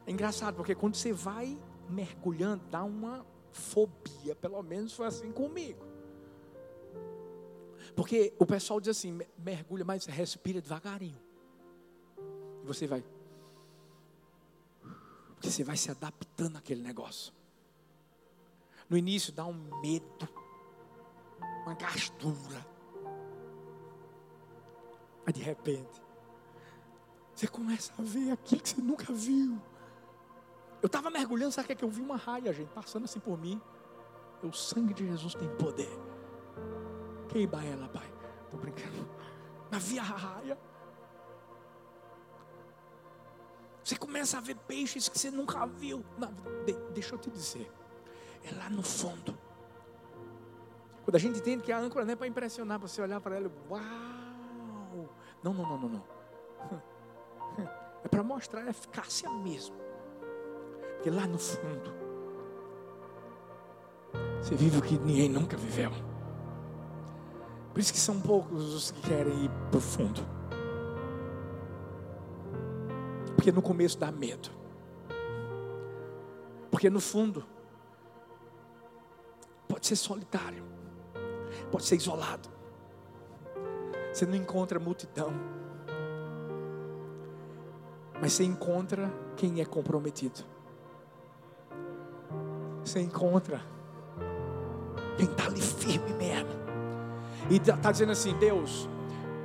é 0.05 0.11
engraçado, 0.11 0.53
porque 0.53 0.75
quando 0.75 0.93
você 0.93 1.11
vai 1.11 1.57
mergulhando, 1.89 2.63
dá 2.69 2.83
uma 2.83 3.25
fobia, 3.59 4.35
pelo 4.35 4.61
menos 4.63 4.93
foi 4.93 5.05
assim 5.05 5.31
comigo. 5.31 5.85
Porque 7.95 8.33
o 8.39 8.45
pessoal 8.45 8.79
diz 8.79 8.97
assim: 8.97 9.19
mergulha, 9.37 9.85
mas 9.85 10.05
respira 10.05 10.61
devagarinho. 10.61 11.21
E 12.63 12.65
você 12.65 12.87
vai. 12.87 13.03
Porque 15.35 15.51
você 15.51 15.63
vai 15.63 15.77
se 15.77 15.91
adaptando 15.91 16.57
àquele 16.57 16.81
negócio. 16.81 17.33
No 18.89 18.97
início 18.97 19.31
dá 19.31 19.45
um 19.45 19.53
medo, 19.81 20.27
uma 21.63 21.75
gastura. 21.75 22.65
Mas 25.25 25.35
de 25.35 25.41
repente, 25.41 26.01
você 27.35 27.47
começa 27.47 27.93
a 27.97 28.01
ver 28.01 28.31
aquilo 28.31 28.61
que 28.61 28.69
você 28.69 28.81
nunca 28.81 29.13
viu. 29.13 29.61
Eu 30.81 30.87
estava 30.87 31.09
mergulhando, 31.09 31.51
sabe 31.51 31.65
o 31.65 31.67
que, 31.67 31.73
é 31.73 31.75
que 31.75 31.83
eu 31.83 31.89
vi 31.89 32.01
uma 32.01 32.15
raia, 32.15 32.53
gente, 32.53 32.69
passando 32.69 33.03
assim 33.03 33.19
por 33.19 33.37
mim. 33.37 33.61
O 34.41 34.51
sangue 34.53 34.93
de 34.93 35.05
Jesus 35.05 35.35
tem 35.35 35.49
poder. 35.57 35.89
Queiba 37.27 37.63
ela, 37.63 37.89
pai. 37.89 38.09
Estou 38.45 38.59
brincando. 38.59 39.09
Mas 39.69 39.83
vi 39.83 39.99
a 39.99 40.03
raia. 40.03 40.57
Você 43.83 43.97
começa 43.97 44.37
a 44.37 44.41
ver 44.41 44.55
peixes 44.55 45.09
que 45.09 45.19
você 45.19 45.29
nunca 45.29 45.65
viu. 45.65 46.05
Não, 46.17 46.31
de, 46.65 46.73
deixa 46.93 47.15
eu 47.15 47.19
te 47.19 47.29
dizer. 47.29 47.69
É 48.43 48.55
lá 48.55 48.69
no 48.69 48.81
fundo. 48.81 49.37
Quando 51.03 51.15
a 51.15 51.19
gente 51.19 51.39
entende 51.39 51.63
que 51.63 51.71
a 51.71 51.79
âncora 51.79 52.05
não 52.05 52.13
é 52.13 52.15
para 52.15 52.27
impressionar, 52.27 52.79
para 52.79 52.87
você 52.87 53.01
olhar 53.01 53.19
para 53.19 53.35
ela, 53.35 53.51
uau! 53.69 55.09
Não, 55.43 55.53
não, 55.53 55.63
não, 55.63 55.77
não, 55.77 55.89
não. 55.89 56.03
É 58.01 58.07
para 58.07 58.23
mostrar 58.23 58.61
a 58.61 58.69
eficácia 58.69 59.29
mesmo. 59.29 59.75
Porque 60.99 61.09
lá 61.11 61.25
no 61.25 61.39
fundo, 61.39 61.93
você 64.41 64.53
vive 64.53 64.79
o 64.79 64.81
que 64.81 64.97
ninguém 64.97 65.29
nunca 65.29 65.55
viveu. 65.55 65.91
Por 67.73 67.79
isso 67.79 67.93
que 67.93 67.99
são 67.99 68.19
poucos 68.19 68.73
os 68.73 68.91
que 68.91 69.01
querem 69.03 69.45
ir 69.45 69.49
para 69.71 69.77
o 69.77 69.81
fundo. 69.81 70.19
Porque 73.33 73.49
no 73.49 73.61
começo 73.61 73.97
dá 73.97 74.11
medo. 74.11 74.49
Porque 76.69 76.89
no 76.89 76.99
fundo, 76.99 77.45
pode 79.69 79.87
ser 79.87 79.95
solitário, 79.95 80.65
pode 81.71 81.85
ser 81.85 81.95
isolado. 81.95 82.49
Você 84.11 84.25
não 84.25 84.35
encontra 84.35 84.77
multidão, 84.81 85.31
mas 88.21 88.33
você 88.33 88.43
encontra 88.43 89.09
quem 89.37 89.61
é 89.61 89.65
comprometido 89.65 90.58
você 92.89 93.01
encontra 93.01 93.61
quem 95.15 95.27
está 95.27 95.45
ali 95.45 95.61
firme 95.61 96.11
mesmo. 96.13 96.49
E 97.49 97.57
está 97.57 97.77
tá 97.77 97.91
dizendo 97.91 98.11
assim: 98.11 98.35
Deus, 98.39 98.89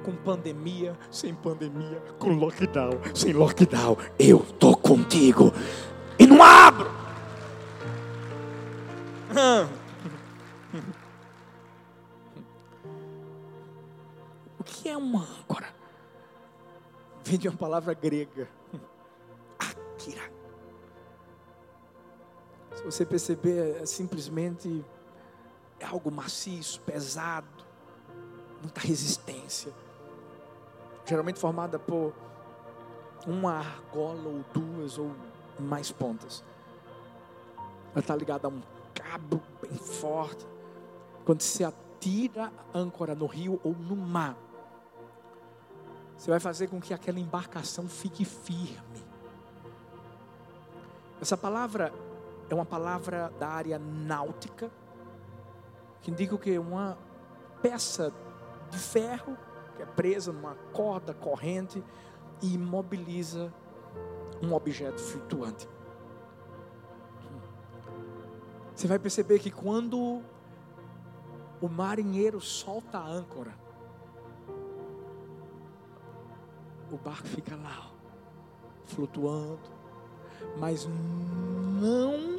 com 0.03 0.13
pandemia, 0.13 0.99
sem 1.11 1.35
pandemia, 1.35 2.03
com 2.19 2.31
lockdown, 2.31 2.93
sem 3.15 3.33
lockdown, 3.33 3.99
eu 4.19 4.39
estou 4.39 4.77
contigo. 4.77 5.53
E 6.19 6.27
não 6.27 6.43
abro. 6.43 6.91
O 14.57 14.65
que 14.65 14.89
é 14.89 14.97
uma 14.97 15.21
âncora? 15.21 15.67
Vem 17.23 17.39
de 17.39 17.49
uma 17.49 17.57
palavra 17.57 17.93
grega. 17.93 18.49
Você 22.85 23.05
perceber, 23.05 23.83
é 23.83 23.87
simplesmente 23.87 24.85
é 25.81 25.87
algo 25.87 26.11
maciço, 26.11 26.81
pesado, 26.81 27.64
muita 28.62 28.81
resistência. 28.81 29.73
Geralmente 31.07 31.38
formada 31.38 31.79
por 31.79 32.14
uma 33.26 33.59
argola 33.59 34.29
ou 34.29 34.45
duas 34.53 34.99
ou 34.99 35.11
mais 35.59 35.91
pontas. 35.91 36.45
Ela 37.93 38.00
está 38.00 38.14
ligada 38.17 38.49
a 38.49 38.50
um 38.50 38.62
cabo 38.95 39.41
bem 39.62 39.76
forte. 39.76 40.47
Quando 41.25 41.43
se 41.43 41.64
atira 41.64 42.53
a 42.73 42.79
âncora 42.79 43.14
no 43.14 43.26
rio 43.26 43.61
ou 43.62 43.73
no 43.73 43.97
mar, 43.97 44.37
você 46.17 46.31
vai 46.31 46.41
fazer 46.41 46.69
com 46.69 46.81
que 46.81 46.95
aquela 46.95 47.19
embarcação 47.19 47.88
fique 47.88 48.25
firme. 48.25 49.05
Essa 51.21 51.37
palavra 51.37 51.93
é 52.49 52.55
uma 52.55 52.65
palavra 52.65 53.33
da 53.39 53.49
área 53.49 53.79
náutica, 53.79 54.71
que 56.01 56.11
indica 56.11 56.35
o 56.35 56.39
que? 56.39 56.59
Uma 56.59 56.99
peça 57.63 58.13
de 58.71 58.79
ferro 58.79 59.37
que 59.77 59.83
é 59.83 59.87
presa 59.87 60.33
numa 60.33 60.55
corda 60.73 61.13
corrente 61.15 61.83
e 62.43 62.55
imobiliza 62.55 63.53
um 64.43 64.53
objeto 64.53 65.01
flutuante. 65.01 65.69
Você 68.75 68.87
vai 68.87 68.99
perceber 68.99 69.39
que 69.39 69.51
quando 69.51 70.23
o 71.61 71.69
marinheiro 71.69 72.41
solta 72.41 72.99
a 72.99 73.07
âncora, 73.07 73.55
o 76.91 76.97
barco 76.97 77.27
fica 77.27 77.57
lá, 77.57 77.91
flutuando, 78.87 79.71
mas 80.59 80.87
não 80.87 82.34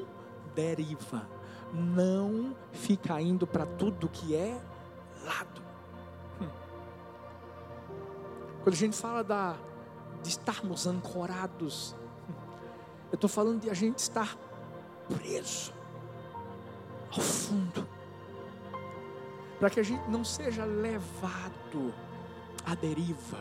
deriva, 0.55 1.27
não 1.73 2.55
fica 2.71 3.19
indo 3.21 3.45
para 3.45 3.65
tudo 3.65 4.07
que 4.07 4.35
é 4.35 4.59
lado. 5.25 5.61
Hum. 6.41 6.47
Quando 8.63 8.73
a 8.73 8.77
gente 8.77 8.95
fala 8.95 9.23
da, 9.23 9.55
de 10.23 10.29
estarmos 10.29 10.87
ancorados, 10.87 11.93
hum, 12.29 12.33
eu 13.11 13.15
estou 13.15 13.29
falando 13.29 13.61
de 13.61 13.69
a 13.69 13.73
gente 13.73 13.99
estar 13.99 14.37
preso 15.07 15.73
ao 17.11 17.21
fundo, 17.21 17.87
para 19.59 19.69
que 19.69 19.79
a 19.79 19.83
gente 19.83 20.09
não 20.09 20.23
seja 20.23 20.65
levado 20.65 21.93
à 22.65 22.73
deriva 22.75 23.39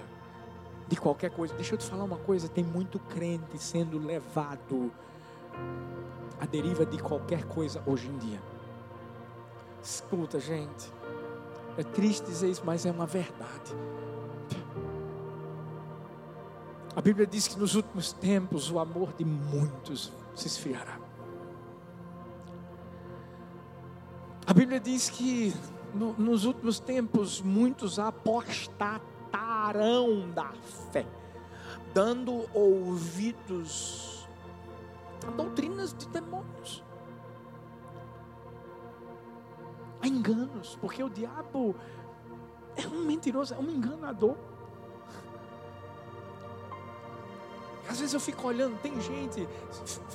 de 0.86 0.96
qualquer 0.96 1.30
coisa. 1.30 1.54
Deixa 1.54 1.74
eu 1.74 1.78
te 1.78 1.86
falar 1.86 2.04
uma 2.04 2.18
coisa: 2.18 2.48
tem 2.48 2.64
muito 2.64 2.98
crente 2.98 3.58
sendo 3.58 3.98
levado 3.98 4.92
à 6.40 6.46
deriva 6.46 6.84
de 6.84 6.98
qualquer 6.98 7.44
coisa 7.44 7.82
hoje 7.86 8.08
em 8.08 8.18
dia. 8.18 8.42
Escuta, 9.82 10.40
gente, 10.40 10.92
é 11.76 11.82
triste 11.82 12.26
dizer 12.26 12.50
isso, 12.50 12.62
mas 12.64 12.86
é 12.86 12.90
uma 12.90 13.06
verdade. 13.06 13.74
A 16.96 17.00
Bíblia 17.00 17.26
diz 17.26 17.48
que 17.48 17.58
nos 17.58 17.74
últimos 17.74 18.12
tempos 18.12 18.70
o 18.70 18.78
amor 18.78 19.12
de 19.14 19.24
muitos 19.24 20.12
se 20.34 20.46
esfriará. 20.46 21.00
A 24.46 24.52
Bíblia 24.52 24.78
diz 24.78 25.08
que 25.10 25.52
no, 25.92 26.12
nos 26.12 26.44
últimos 26.44 26.78
tempos 26.78 27.40
muitos 27.40 27.98
apostatarão 27.98 30.30
da 30.30 30.52
fé, 30.92 31.04
dando 31.92 32.48
ouvidos 32.54 34.12
a 34.12 34.13
doutrinas 35.36 35.94
de 35.94 36.06
demônios, 36.08 36.82
a 40.00 40.06
enganos, 40.06 40.76
porque 40.80 41.02
o 41.02 41.08
diabo 41.08 41.74
é 42.76 42.86
um 42.86 43.04
mentiroso, 43.04 43.54
é 43.54 43.58
um 43.58 43.70
enganador. 43.70 44.36
Às 47.88 48.00
vezes 48.00 48.14
eu 48.14 48.20
fico 48.20 48.46
olhando, 48.46 48.80
tem 48.80 48.98
gente, 49.00 49.46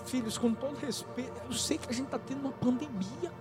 filhos, 0.05 0.37
com 0.37 0.53
todo 0.53 0.75
respeito, 0.77 1.33
eu 1.45 1.53
sei 1.53 1.77
que 1.77 1.89
a 1.89 1.93
gente 1.93 2.05
está 2.05 2.19
tendo 2.19 2.41
uma 2.41 2.51
pandemia. 2.51 3.31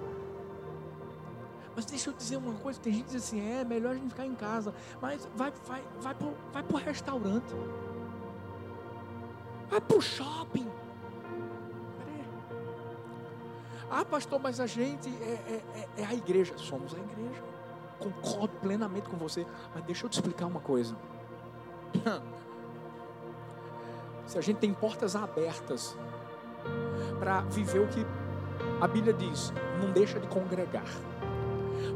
Mas 1.75 1.85
deixa 1.85 2.11
eu 2.11 2.15
dizer 2.15 2.37
uma 2.37 2.55
coisa, 2.55 2.81
tem 2.81 2.93
gente 2.93 3.05
que 3.05 3.13
diz 3.13 3.25
assim, 3.25 3.41
é 3.41 3.65
melhor 3.65 3.93
a 3.93 3.95
gente 3.95 4.09
ficar 4.09 4.27
em 4.27 4.35
casa. 4.35 4.75
Mas 5.01 5.29
vai, 5.37 5.53
vai, 5.65 5.85
vai 6.01 6.63
para 6.63 6.77
o 6.77 6.77
restaurante. 6.77 7.55
Vai 9.71 9.81
para 9.81 9.97
o 9.97 10.01
shopping. 10.01 10.69
Ah, 13.91 14.05
pastor, 14.05 14.39
mas 14.41 14.61
a 14.61 14.67
gente 14.67 15.09
é, 15.09 15.63
é, 15.77 15.89
é, 16.03 16.05
a 16.05 16.15
igreja. 16.15 16.55
Somos 16.57 16.95
a 16.95 16.99
igreja. 16.99 17.43
Concordo 17.99 18.55
plenamente 18.61 19.09
com 19.09 19.17
você. 19.17 19.47
Mas 19.75 19.85
deixa 19.85 20.05
eu 20.07 20.11
te 20.11 20.15
explicar 20.15 20.47
uma 20.47 20.61
coisa. 20.61 20.95
Se 24.27 24.37
a 24.37 24.43
gente 24.43 24.59
tem 24.59 24.75
portas 24.75 25.17
abertas 25.17 25.97
para 27.19 27.41
viver 27.43 27.81
o 27.81 27.89
que 27.89 28.07
a 28.81 28.87
Bíblia 28.87 29.15
diz, 29.15 29.53
não 29.81 29.91
deixa 29.91 30.21
de 30.21 30.27
congregar. 30.29 30.85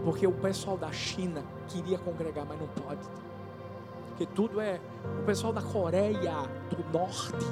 Porque 0.02 0.26
o 0.26 0.32
pessoal 0.32 0.78
da 0.78 0.90
China 0.90 1.44
queria 1.68 1.98
congregar, 1.98 2.46
mas 2.46 2.58
não 2.58 2.68
pode. 2.68 3.06
Porque 4.08 4.26
tudo 4.26 4.60
é. 4.60 4.80
O 5.20 5.24
pessoal 5.24 5.52
da 5.52 5.62
Coreia 5.62 6.42
do 6.70 6.82
Norte 6.90 7.46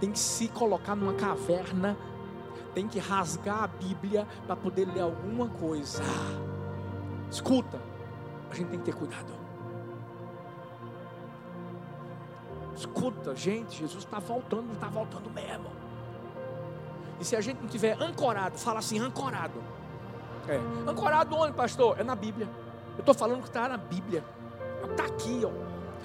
tem 0.00 0.10
que 0.10 0.18
se 0.18 0.48
colocar 0.48 0.96
numa 0.96 1.14
caverna, 1.14 1.96
tem 2.74 2.88
que 2.88 2.98
rasgar 2.98 3.64
a 3.64 3.66
Bíblia 3.66 4.26
para 4.46 4.56
poder 4.56 4.86
ler 4.86 5.02
alguma 5.02 5.48
coisa. 5.48 6.02
Escuta, 7.30 7.80
a 8.50 8.54
gente 8.54 8.68
tem 8.68 8.78
que 8.78 8.84
ter 8.86 8.94
cuidado. 8.94 9.32
Escuta, 12.76 13.34
gente, 13.36 13.78
Jesus 13.78 14.04
está 14.04 14.18
voltando, 14.18 14.72
está 14.72 14.88
voltando 14.88 15.30
mesmo. 15.30 15.70
E 17.20 17.24
se 17.24 17.36
a 17.36 17.40
gente 17.40 17.60
não 17.60 17.68
tiver 17.68 18.00
ancorado, 18.00 18.58
fala 18.58 18.78
assim, 18.78 18.98
ancorado 18.98 19.60
é. 20.48 20.90
Ancorado 20.90 21.36
onde, 21.36 21.52
pastor? 21.52 21.98
É 21.98 22.04
na 22.04 22.14
Bíblia. 22.14 22.48
Eu 22.96 23.00
estou 23.00 23.14
falando 23.14 23.40
que 23.42 23.48
está 23.48 23.68
na 23.68 23.76
Bíblia. 23.76 24.24
Está 24.90 25.04
aqui, 25.04 25.42
ó. 25.44 25.50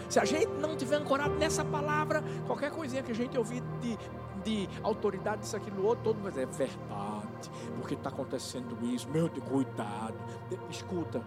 Se 0.10 0.20
a 0.20 0.26
gente 0.26 0.52
não 0.60 0.76
tiver 0.76 0.98
ancorado 0.98 1.34
nessa 1.36 1.66
palavra, 1.66 2.24
qualquer 2.46 2.72
coisinha 2.72 3.02
que 3.02 3.12
a 3.12 3.16
gente 3.16 3.38
ouvir 3.38 3.64
de, 3.82 3.98
de 4.46 4.70
autoridade, 4.84 5.44
isso, 5.44 5.58
aquilo, 5.58 5.84
outro, 5.84 6.04
todo 6.06 6.18
mundo 6.18 6.40
é 6.40 6.46
verdade, 6.46 7.52
porque 7.78 7.96
está 7.96 8.10
acontecendo 8.10 8.78
isso, 8.84 9.10
meu 9.10 9.28
Deus, 9.28 9.46
cuidado. 9.50 10.16
Escuta. 10.70 11.22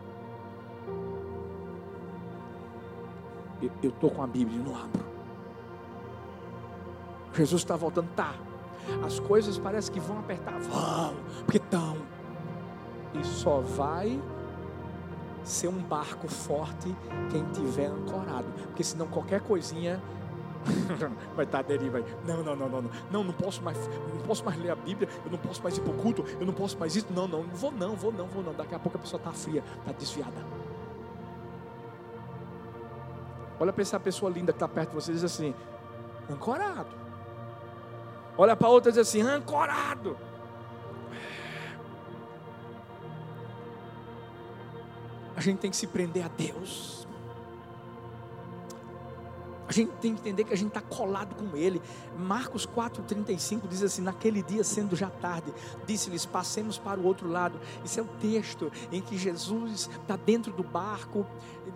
Eu 3.82 3.90
estou 3.90 4.10
com 4.10 4.22
a 4.22 4.26
Bíblia 4.26 4.62
não 4.62 4.76
abro. 4.76 5.04
Jesus 7.34 7.62
está 7.62 7.74
voltando, 7.74 8.08
tá. 8.14 8.34
As 9.04 9.18
coisas 9.18 9.58
parecem 9.58 9.92
que 9.92 10.00
vão 10.00 10.20
apertar, 10.20 10.58
vão, 10.60 11.14
porque 11.44 11.58
estão 11.58 11.96
e 13.14 13.24
só 13.24 13.60
vai 13.60 14.20
ser 15.42 15.68
um 15.68 15.82
barco 15.82 16.28
forte 16.28 16.94
quem 17.30 17.44
tiver 17.52 17.86
ancorado, 17.86 18.46
porque 18.62 18.84
senão 18.84 19.06
qualquer 19.06 19.40
coisinha 19.40 20.00
vai 21.34 21.44
estar 21.44 21.60
à 21.60 21.62
deriva. 21.62 22.02
Não, 22.26 22.42
não, 22.42 22.56
não, 22.56 22.68
não, 22.68 22.82
não, 22.82 22.90
não, 23.10 23.24
não 23.24 23.32
posso 23.32 23.62
mais, 23.62 23.78
não 24.14 24.20
posso 24.26 24.44
mais 24.44 24.58
ler 24.58 24.70
a 24.70 24.76
Bíblia, 24.76 25.08
eu 25.24 25.30
não 25.30 25.38
posso 25.38 25.62
mais 25.62 25.76
ir 25.76 25.80
para 25.80 25.92
o 25.92 25.96
culto, 25.96 26.24
eu 26.40 26.46
não 26.46 26.52
posso 26.52 26.78
mais 26.78 26.96
isso, 26.96 27.06
não, 27.10 27.26
não, 27.26 27.42
não 27.42 27.54
vou 27.54 27.72
não, 27.72 27.96
vou 27.96 28.12
não, 28.12 28.26
vou 28.26 28.42
não. 28.42 28.54
Daqui 28.54 28.74
a 28.74 28.78
pouco 28.78 28.98
a 28.98 29.00
pessoa 29.00 29.18
está 29.18 29.32
fria, 29.32 29.62
está 29.80 29.92
desviada. 29.92 30.44
Olha 33.60 33.72
para 33.72 33.82
essa 33.82 33.98
pessoa 33.98 34.30
linda 34.30 34.52
que 34.52 34.56
está 34.56 34.68
perto 34.68 34.90
de 34.90 34.94
você 34.94 35.10
e 35.10 35.14
diz 35.14 35.24
assim, 35.24 35.54
ancorado. 36.30 36.94
Olha 38.36 38.54
para 38.54 38.68
outra 38.68 38.90
e 38.90 38.92
diz 38.92 39.00
assim, 39.00 39.20
ancorado. 39.20 40.16
a 45.38 45.40
gente 45.40 45.58
tem 45.58 45.70
que 45.70 45.76
se 45.76 45.86
prender 45.86 46.24
a 46.24 46.28
Deus. 46.28 47.06
A 49.68 49.72
gente 49.72 49.92
tem 50.00 50.14
que 50.14 50.20
entender 50.22 50.44
que 50.44 50.54
a 50.54 50.56
gente 50.56 50.68
está 50.68 50.80
colado 50.80 51.34
com 51.34 51.54
Ele. 51.54 51.82
Marcos 52.16 52.66
4,35 52.66 53.68
diz 53.68 53.82
assim: 53.82 54.00
Naquele 54.00 54.42
dia, 54.42 54.64
sendo 54.64 54.96
já 54.96 55.10
tarde, 55.10 55.52
disse-lhes: 55.86 56.24
Passemos 56.24 56.78
para 56.78 56.98
o 56.98 57.04
outro 57.04 57.28
lado. 57.28 57.60
Isso 57.84 58.00
é 58.00 58.02
o 58.02 58.06
texto 58.18 58.72
em 58.90 59.02
que 59.02 59.18
Jesus 59.18 59.90
está 60.00 60.16
dentro 60.16 60.50
do 60.54 60.62
barco 60.62 61.26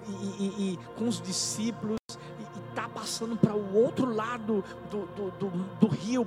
e, 0.09 0.43
e, 0.43 0.73
e 0.73 0.79
com 0.97 1.07
os 1.07 1.21
discípulos 1.21 1.99
e 2.41 2.71
está 2.71 2.89
passando 2.89 3.37
para 3.37 3.55
o 3.55 3.77
outro 3.77 4.11
lado 4.11 4.65
do, 4.91 5.07
do, 5.09 5.31
do, 5.33 5.51
do 5.79 5.87
rio. 5.87 6.27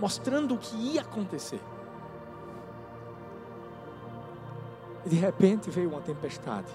mostrando 0.00 0.54
o 0.54 0.58
que 0.58 0.74
ia 0.76 1.02
acontecer. 1.02 1.60
E 5.06 5.08
de 5.08 5.16
repente 5.16 5.70
veio 5.70 5.90
uma 5.90 6.00
tempestade. 6.00 6.68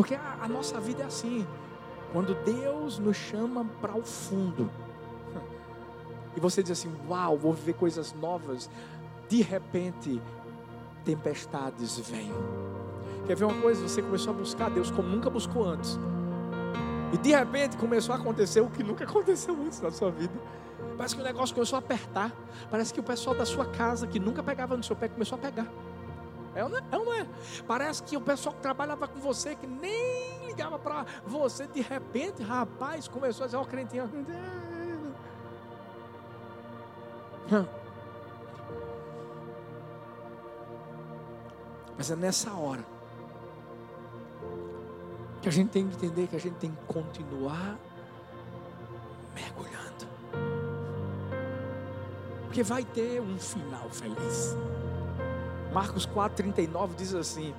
Porque 0.00 0.14
a, 0.14 0.38
a 0.40 0.48
nossa 0.48 0.80
vida 0.80 1.02
é 1.02 1.06
assim. 1.06 1.46
Quando 2.10 2.34
Deus 2.42 2.98
nos 2.98 3.18
chama 3.18 3.66
para 3.82 3.94
o 3.94 4.02
fundo, 4.02 4.70
e 6.34 6.40
você 6.40 6.62
diz 6.62 6.72
assim: 6.72 6.90
Uau, 7.06 7.36
vou 7.36 7.52
viver 7.52 7.74
coisas 7.74 8.14
novas. 8.14 8.70
De 9.28 9.42
repente, 9.42 10.18
tempestades 11.04 11.98
vêm. 11.98 12.32
Quer 13.26 13.36
ver 13.36 13.44
uma 13.44 13.60
coisa? 13.60 13.86
Você 13.86 14.00
começou 14.00 14.32
a 14.32 14.36
buscar 14.36 14.70
Deus 14.70 14.90
como 14.90 15.06
nunca 15.06 15.28
buscou 15.28 15.66
antes. 15.66 15.98
E 17.12 17.18
de 17.18 17.32
repente 17.32 17.76
começou 17.76 18.14
a 18.14 18.18
acontecer 18.18 18.62
o 18.62 18.70
que 18.70 18.82
nunca 18.82 19.04
aconteceu 19.04 19.54
antes 19.54 19.82
na 19.82 19.90
sua 19.90 20.10
vida. 20.10 20.32
Parece 20.96 21.14
que 21.14 21.20
o 21.20 21.24
negócio 21.24 21.54
começou 21.54 21.76
a 21.76 21.80
apertar. 21.80 22.32
Parece 22.70 22.94
que 22.94 23.00
o 23.00 23.02
pessoal 23.02 23.36
da 23.36 23.44
sua 23.44 23.66
casa, 23.66 24.06
que 24.06 24.18
nunca 24.18 24.42
pegava 24.42 24.78
no 24.78 24.82
seu 24.82 24.96
pé, 24.96 25.08
começou 25.08 25.36
a 25.36 25.40
pegar. 25.42 25.66
É 26.54 26.64
ou 26.64 26.70
não 26.70 26.78
é? 26.78 26.82
É 26.90 26.98
ou 26.98 27.04
não 27.04 27.14
é? 27.14 27.26
Parece 27.66 28.02
que 28.02 28.16
o 28.16 28.20
pessoal 28.20 28.54
que 28.54 28.60
trabalhava 28.60 29.06
com 29.06 29.20
você, 29.20 29.54
que 29.54 29.66
nem 29.66 30.46
ligava 30.46 30.78
para 30.78 31.06
você, 31.24 31.66
de 31.66 31.80
repente, 31.80 32.42
rapaz, 32.42 33.06
começou 33.06 33.44
a 33.44 33.46
dizer, 33.46 33.56
ó, 33.56 33.62
oh, 33.62 33.66
crentinho. 33.66 34.10
Mas 41.96 42.10
é 42.10 42.16
nessa 42.16 42.52
hora 42.54 42.84
que 45.42 45.48
a 45.48 45.52
gente 45.52 45.70
tem 45.70 45.88
que 45.88 45.96
entender 45.96 46.26
que 46.26 46.36
a 46.36 46.40
gente 46.40 46.56
tem 46.56 46.70
que 46.70 46.84
continuar 46.86 47.78
mergulhando. 49.34 49.80
Porque 52.44 52.62
vai 52.62 52.84
ter 52.84 53.20
um 53.20 53.38
final 53.38 53.88
feliz. 53.90 54.56
Marcos 55.72 56.06
4,39 56.06 56.94
diz 56.96 57.14
assim: 57.14 57.54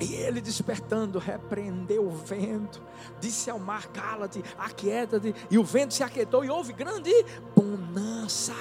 E 0.00 0.14
ele 0.14 0.40
despertando, 0.40 1.18
repreendeu 1.18 2.06
o 2.06 2.10
vento, 2.10 2.82
disse 3.20 3.50
ao 3.50 3.58
mar: 3.58 3.86
Cala-te, 3.88 4.42
aquieta-te. 4.58 5.34
E 5.50 5.58
o 5.58 5.64
vento 5.64 5.94
se 5.94 6.02
aquietou 6.02 6.44
e 6.44 6.50
houve 6.50 6.72
grande 6.72 7.12
bonança. 7.54 8.54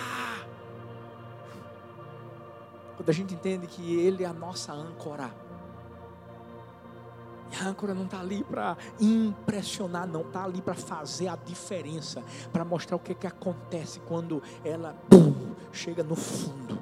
Quando 2.97 3.09
a 3.09 3.13
gente 3.13 3.33
entende 3.33 3.67
que 3.67 3.99
Ele 3.99 4.23
é 4.23 4.27
a 4.27 4.33
nossa 4.33 4.73
âncora. 4.73 5.31
A 7.61 7.65
âncora 7.65 7.93
não 7.93 8.03
está 8.03 8.19
ali 8.19 8.43
para 8.43 8.75
impressionar, 8.99 10.05
não 10.05 10.21
está 10.21 10.43
ali 10.43 10.61
para 10.61 10.73
fazer 10.73 11.29
a 11.29 11.37
diferença, 11.37 12.21
para 12.51 12.65
mostrar 12.65 12.97
o 12.97 12.99
que, 12.99 13.15
que 13.15 13.25
acontece 13.25 14.01
quando 14.01 14.43
ela 14.65 14.93
bum, 15.09 15.55
chega 15.71 16.03
no 16.03 16.15
fundo. 16.15 16.77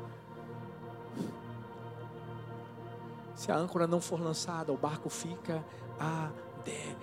Se 3.36 3.52
a 3.52 3.58
âncora 3.58 3.86
não 3.86 4.00
for 4.00 4.20
lançada, 4.20 4.72
o 4.72 4.78
barco 4.78 5.10
fica 5.10 5.64
à 6.00 6.32
deriva. 6.64 6.96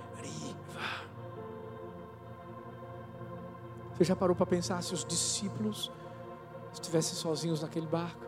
Você 3.95 4.05
já 4.05 4.17
parou 4.17 4.35
para 4.35 4.47
pensar 4.47 4.83
se 4.83 4.95
os 4.95 5.05
discípulos 5.05 5.93
estivessem 6.73 7.15
sozinhos 7.15 7.61
naquele 7.61 7.87
barco? 7.87 8.27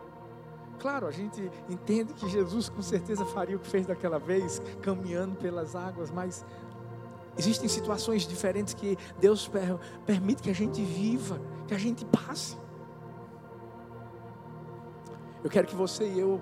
Claro, 0.79 1.07
a 1.07 1.11
gente 1.11 1.51
entende 1.67 2.13
que 2.13 2.29
Jesus 2.29 2.69
com 2.69 2.81
certeza 2.81 3.25
faria 3.25 3.55
o 3.55 3.59
que 3.59 3.67
fez 3.67 3.87
daquela 3.87 4.19
vez, 4.19 4.61
caminhando 4.81 5.35
pelas 5.35 5.75
águas, 5.75 6.11
mas 6.11 6.45
existem 7.37 7.67
situações 7.67 8.27
diferentes 8.27 8.75
que 8.75 8.95
Deus 9.19 9.49
permite 10.05 10.43
que 10.43 10.49
a 10.51 10.53
gente 10.53 10.83
viva, 10.83 11.41
que 11.67 11.73
a 11.73 11.77
gente 11.77 12.05
passe. 12.05 12.55
Eu 15.43 15.49
quero 15.49 15.65
que 15.65 15.75
você 15.75 16.07
e 16.07 16.19
eu 16.19 16.39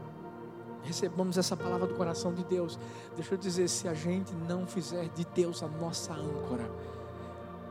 recebamos 0.83 1.37
essa 1.37 1.55
palavra 1.55 1.87
do 1.87 1.95
coração 1.95 2.33
de 2.33 2.43
Deus. 2.43 2.77
Deixa 3.15 3.33
eu 3.33 3.37
dizer, 3.37 3.67
se 3.67 3.87
a 3.87 3.93
gente 3.93 4.33
não 4.33 4.67
fizer 4.67 5.09
de 5.09 5.25
Deus 5.25 5.63
a 5.63 5.67
nossa 5.67 6.13
âncora, 6.13 6.69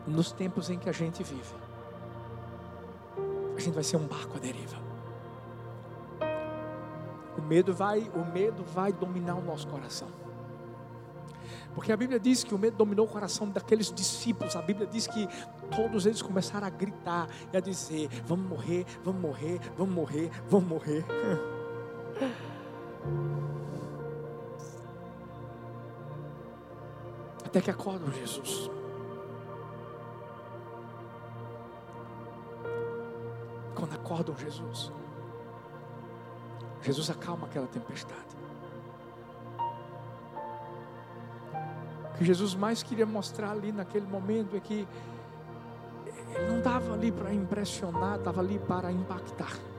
nos 0.07 0.33
tempos 0.33 0.71
em 0.71 0.79
que 0.79 0.89
a 0.89 0.93
gente 0.93 1.23
vive, 1.23 1.55
a 3.57 3.61
gente 3.61 3.75
vai 3.75 3.85
ser 3.85 3.97
um 3.97 4.07
barco 4.07 4.37
à 4.37 4.41
deriva. 4.41 4.77
O 7.37 7.43
medo 7.43 7.73
vai, 7.75 8.11
o 8.15 8.25
medo 8.25 8.65
vai 8.65 8.93
dominar 8.93 9.35
o 9.35 9.43
nosso 9.43 9.67
coração. 9.69 10.09
Porque 11.75 11.91
a 11.91 11.97
Bíblia 11.97 12.21
diz 12.21 12.45
que 12.45 12.55
o 12.55 12.59
medo 12.59 12.77
dominou 12.77 13.07
o 13.07 13.09
coração 13.09 13.49
daqueles 13.49 13.91
discípulos. 13.91 14.55
A 14.57 14.63
Bíblia 14.63 14.87
diz 14.87 15.07
que 15.07 15.27
todos 15.75 16.05
eles 16.05 16.21
começaram 16.21 16.67
a 16.67 16.71
gritar 16.71 17.29
e 17.53 17.57
a 17.57 17.61
dizer: 17.61 18.09
Vamos 18.27 18.47
morrer, 18.47 18.85
vamos 19.03 19.21
morrer, 19.21 19.61
vamos 19.77 19.95
morrer, 19.95 20.31
vamos 20.49 20.69
morrer. 20.69 21.05
Até 27.45 27.61
que 27.61 27.71
acordam 27.71 28.11
Jesus. 28.13 28.71
Quando 33.75 33.95
acordam 33.95 34.37
Jesus, 34.37 34.93
Jesus 36.83 37.11
acalma 37.11 37.47
aquela 37.47 37.67
tempestade. 37.67 38.37
O 42.15 42.19
que 42.19 42.25
Jesus 42.25 42.55
mais 42.55 42.83
queria 42.83 43.05
mostrar 43.05 43.51
ali 43.51 43.73
naquele 43.73 44.07
momento 44.07 44.57
é 44.57 44.61
que 44.61 44.87
ele 46.35 46.49
não 46.49 46.59
estava 46.59 46.95
ali 46.95 47.13
para 47.13 47.35
impressionar, 47.35 48.19
estava 48.19 48.41
ali 48.41 48.59
para 48.59 48.91
impactar. 48.91 49.72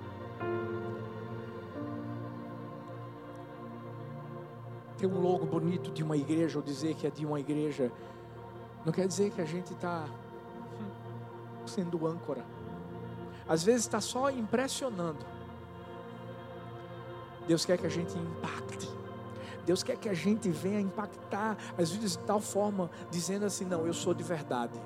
Ter 5.04 5.08
um 5.08 5.20
logo 5.20 5.46
bonito 5.46 5.92
de 5.92 6.02
uma 6.02 6.16
igreja 6.16 6.58
ou 6.58 6.64
dizer 6.64 6.96
que 6.96 7.06
é 7.06 7.10
de 7.10 7.26
uma 7.26 7.38
igreja, 7.38 7.92
não 8.86 8.94
quer 8.94 9.06
dizer 9.06 9.32
que 9.32 9.42
a 9.42 9.46
gente 9.46 9.74
está 9.74 10.06
sendo 11.66 12.08
âncora. 12.08 12.46
Às 13.46 13.66
vezes 13.66 13.82
está 13.82 14.00
só 14.00 14.30
impressionando. 14.30 15.20
Deus 17.46 17.66
quer 17.66 17.78
que 17.78 17.86
a 17.86 17.90
gente 17.90 18.18
impacte. 18.18 18.90
Deus 19.66 19.84
quer 19.84 19.98
que 19.98 20.08
a 20.08 20.14
gente 20.14 20.50
venha 20.50 20.80
impactar 20.80 21.58
as 21.78 21.92
vidas 21.92 22.12
de 22.12 22.20
tal 22.20 22.40
forma, 22.40 22.90
dizendo 23.12 23.46
assim: 23.46 23.66
não, 23.66 23.86
eu 23.86 23.94
sou 23.94 24.14
de 24.14 24.24
verdade. 24.24 24.80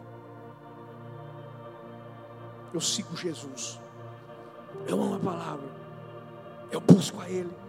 Eu 2.73 2.81
sigo 2.81 3.15
Jesus. 3.15 3.79
Eu 4.87 4.99
amo 4.99 5.13
a 5.13 5.19
palavra. 5.19 5.69
Eu 6.71 6.81
busco 6.81 7.21
a 7.21 7.29
Ele. 7.29 7.66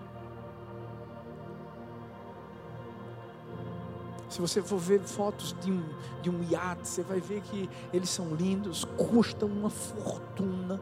Se 4.28 4.40
você 4.40 4.62
for 4.62 4.78
ver 4.78 5.00
fotos 5.00 5.56
de 5.60 5.72
um, 5.72 5.82
de 6.20 6.28
um 6.28 6.42
iate, 6.50 6.86
você 6.86 7.02
vai 7.02 7.18
ver 7.18 7.40
que 7.40 7.68
eles 7.92 8.10
são 8.10 8.34
lindos, 8.34 8.84
custam 8.84 9.48
uma 9.48 9.70
fortuna. 9.70 10.80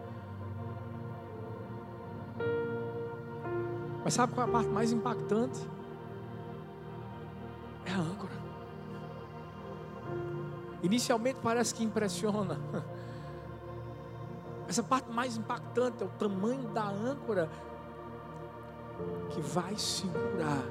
Mas 4.03 4.15
sabe 4.15 4.35
qual 4.35 4.47
é 4.47 4.51
a 4.51 4.53
parte 4.53 4.69
mais 4.69 4.93
impactante? 4.93 5.61
É 7.85 7.93
a 7.93 7.99
âncora. 7.99 8.33
Inicialmente 10.83 11.39
parece 11.43 11.75
que 11.75 11.85
impressiona. 11.85 12.59
Essa 14.69 14.83
parte 14.83 15.11
mais 15.11 15.37
impactante 15.37 16.03
é 16.03 16.07
o 16.07 16.09
tamanho 16.11 16.69
da 16.69 16.89
âncora 16.89 17.49
que 19.31 19.41
vai 19.41 19.77
segurar 19.77 20.65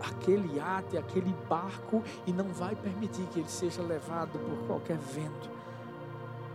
aquele 0.00 0.60
ate, 0.60 0.96
aquele 0.96 1.34
barco 1.48 2.02
e 2.26 2.32
não 2.32 2.46
vai 2.46 2.74
permitir 2.74 3.26
que 3.26 3.40
ele 3.40 3.48
seja 3.48 3.82
levado 3.82 4.38
por 4.38 4.66
qualquer 4.66 4.98
vento 4.98 5.50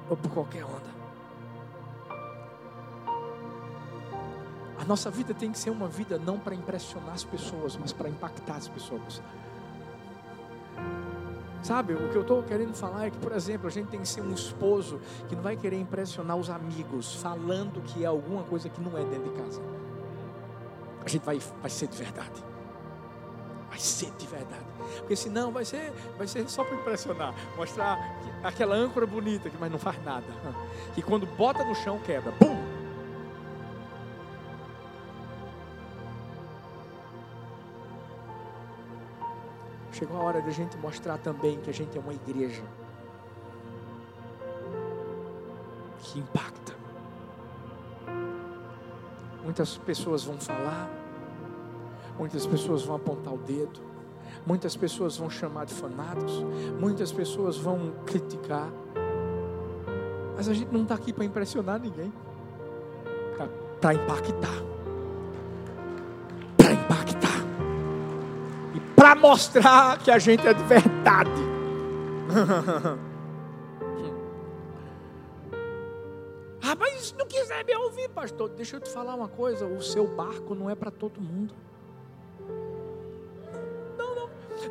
ou 0.10 0.18
por 0.18 0.32
qualquer 0.32 0.64
onda. 0.64 1.04
A 4.80 4.86
nossa 4.86 5.10
vida 5.10 5.34
tem 5.34 5.52
que 5.52 5.58
ser 5.58 5.70
uma 5.70 5.88
vida 5.88 6.20
não 6.20 6.38
para 6.38 6.54
impressionar 6.54 7.14
as 7.14 7.24
pessoas, 7.24 7.78
mas 7.78 7.94
para 7.94 8.10
impactar 8.10 8.56
as 8.56 8.68
pessoas. 8.68 9.22
Sabe, 11.62 11.94
o 11.94 12.10
que 12.10 12.18
eu 12.18 12.24
estou 12.24 12.44
querendo 12.44 12.74
falar 12.74 13.08
é 13.08 13.10
que, 13.10 13.18
por 13.18 13.32
exemplo, 13.32 13.68
a 13.68 13.70
gente 13.70 13.88
tem 13.88 14.02
que 14.02 14.08
ser 14.08 14.20
um 14.20 14.34
esposo 14.34 15.00
que 15.30 15.36
não 15.36 15.42
vai 15.42 15.56
querer 15.56 15.80
impressionar 15.80 16.36
os 16.36 16.50
amigos, 16.50 17.16
falando 17.16 17.82
que 17.82 18.04
é 18.04 18.08
alguma 18.08 18.44
coisa 18.44 18.68
que 18.68 18.82
não 18.82 18.98
é 18.98 19.06
dentro 19.06 19.32
de 19.32 19.40
casa. 19.40 19.62
A 21.06 21.08
gente 21.08 21.24
vai, 21.24 21.40
vai 21.62 21.70
ser 21.70 21.88
de 21.88 21.98
verdade. 21.98 22.53
Vai 23.74 23.80
ser 23.80 24.12
de 24.20 24.28
verdade. 24.28 24.64
Porque 25.00 25.16
senão 25.16 25.52
vai 25.52 25.66
ser, 25.66 25.92
vai 26.16 26.28
ser 26.28 26.48
só 26.48 26.64
para 26.64 26.76
impressionar. 26.76 27.34
Mostrar 27.58 27.98
aquela 28.44 28.76
âncora 28.76 29.08
bonita, 29.08 29.50
mas 29.60 29.72
não 29.72 29.80
faz 29.80 29.98
nada. 30.06 30.28
Que 30.94 31.02
quando 31.02 31.26
bota 31.26 31.64
no 31.64 31.74
chão 31.74 31.98
quebra. 31.98 32.32
Pum! 32.34 32.56
Chegou 39.92 40.18
a 40.18 40.24
hora 40.24 40.40
de 40.40 40.50
a 40.50 40.54
gente 40.54 40.78
mostrar 40.78 41.18
também 41.18 41.60
que 41.60 41.72
a 41.72 41.74
gente 41.74 41.98
é 41.98 42.00
uma 42.00 42.14
igreja. 42.14 42.64
que 46.04 46.20
impacta. 46.20 46.76
Muitas 49.42 49.78
pessoas 49.78 50.26
vão 50.26 50.38
falar, 50.38 50.90
muitas 52.18 52.46
pessoas 52.46 52.84
vão 52.84 52.96
apontar 52.96 53.34
o 53.34 53.38
dedo, 53.38 53.80
muitas 54.46 54.76
pessoas 54.76 55.18
vão 55.18 55.30
chamar 55.30 55.66
de 55.66 55.74
fanados, 55.74 56.44
muitas 56.80 57.12
pessoas 57.12 57.58
vão 57.58 57.94
criticar, 58.06 58.70
mas 60.36 60.50
a 60.50 60.54
gente 60.54 60.72
não 60.72 60.84
está 60.84 60.96
aqui 60.96 61.14
para 61.14 61.26
impressionar 61.26 61.80
ninguém, 61.80 62.12
para 63.80 63.94
impactar. 63.94 64.64
Para 66.58 66.72
impactar. 66.72 67.44
E 68.74 68.80
para 68.96 69.14
mostrar 69.16 70.00
que 70.00 70.10
a 70.10 70.18
gente 70.18 70.48
é 70.48 70.54
de 70.54 70.64
verdade. 70.64 71.30
ah, 76.64 76.76
mas 76.80 77.14
não 77.18 77.28
quiser 77.28 77.66
me 77.66 77.76
ouvir, 77.76 78.08
pastor, 78.10 78.48
deixa 78.50 78.78
eu 78.78 78.80
te 78.80 78.90
falar 78.90 79.16
uma 79.16 79.28
coisa: 79.28 79.66
o 79.66 79.82
seu 79.82 80.08
barco 80.08 80.56
não 80.56 80.70
é 80.70 80.76
para 80.76 80.90
todo 80.90 81.20
mundo. 81.20 81.54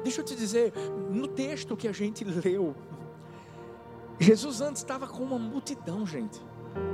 Deixa 0.03 0.21
eu 0.21 0.25
te 0.25 0.35
dizer, 0.35 0.73
no 1.11 1.29
texto 1.29 1.77
que 1.77 1.87
a 1.87 1.93
gente 1.93 2.25
leu, 2.25 2.75
Jesus 4.19 4.61
antes 4.61 4.83
estava 4.83 5.07
com 5.07 5.23
uma 5.23 5.39
multidão, 5.39 6.07
gente. 6.07 6.41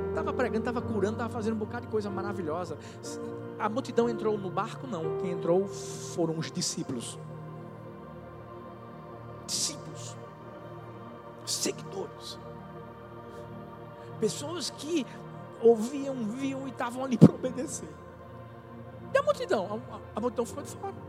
Estava 0.09 0.33
pregando, 0.33 0.61
estava 0.61 0.83
curando, 0.83 1.15
estava 1.15 1.33
fazendo 1.33 1.55
um 1.55 1.59
bocado 1.59 1.87
de 1.87 1.93
coisa 1.93 2.11
maravilhosa. 2.11 2.77
A 3.59 3.69
multidão 3.69 4.09
entrou 4.09 4.37
no 4.37 4.51
barco? 4.51 4.87
Não. 4.87 5.19
Quem 5.19 5.33
entrou 5.33 5.67
foram 5.67 6.39
os 6.39 6.51
discípulos. 6.51 7.19
Discípulos. 9.47 10.17
Seguidores. 11.47 12.39
Pessoas 14.21 14.71
que 14.71 15.07
ouviam, 15.63 16.15
viam 16.25 16.67
e 16.67 16.71
estavam 16.71 17.05
ali 17.05 17.17
para 17.17 17.33
obedecer. 17.33 17.89
E 19.15 19.19
a 19.19 19.23
multidão? 19.23 19.81
A, 19.91 19.95
a, 19.95 20.01
a 20.17 20.21
multidão 20.21 20.45
ficou 20.45 20.63
de 20.63 20.71
fora. 20.71 21.08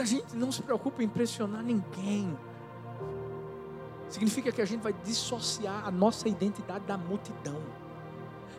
A 0.00 0.04
gente 0.04 0.36
não 0.36 0.50
se 0.50 0.62
preocupa 0.62 1.02
em 1.02 1.06
impressionar 1.06 1.62
ninguém, 1.62 2.36
significa 4.08 4.50
que 4.50 4.60
a 4.60 4.64
gente 4.64 4.80
vai 4.80 4.92
dissociar 5.04 5.86
a 5.86 5.90
nossa 5.90 6.28
identidade 6.28 6.84
da 6.84 6.96
multidão. 6.96 7.60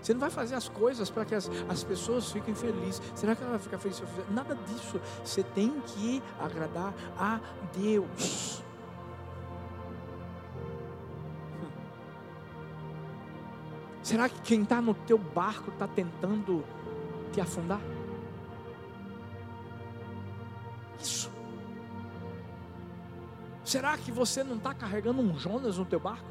Você 0.02 0.14
não 0.14 0.22
vai 0.22 0.32
fazer 0.32 0.56
as 0.56 0.68
coisas 0.68 1.10
para 1.10 1.26
que 1.26 1.36
as, 1.36 1.50
as 1.70 1.84
pessoas 1.84 2.32
fiquem 2.32 2.56
felizes. 2.56 3.02
Será 3.14 3.36
que 3.36 3.44
ela 3.44 3.52
vai 3.52 3.60
ficar 3.60 3.78
feliz 3.78 3.98
se 3.98 4.04
eu 4.04 4.08
fizer? 4.08 4.26
Nada 4.32 4.56
disso. 4.56 5.00
Você 5.24 5.44
tem 5.44 5.80
que 5.82 6.24
agradar 6.40 6.94
a 7.18 7.40
Deus. 7.78 8.64
Será 14.02 14.28
que 14.28 14.42
quem 14.42 14.64
está 14.64 14.82
no 14.82 14.96
teu 14.96 15.20
barco 15.20 15.70
está 15.70 15.88
tentando 15.88 16.64
te 17.32 17.40
afundar? 17.40 17.80
Será 23.72 23.98
que 23.98 24.12
você 24.12 24.44
não 24.44 24.58
está 24.58 24.74
carregando 24.74 25.22
um 25.22 25.40
Jonas 25.40 25.78
no 25.78 25.86
teu 25.86 25.98
barco? 25.98 26.28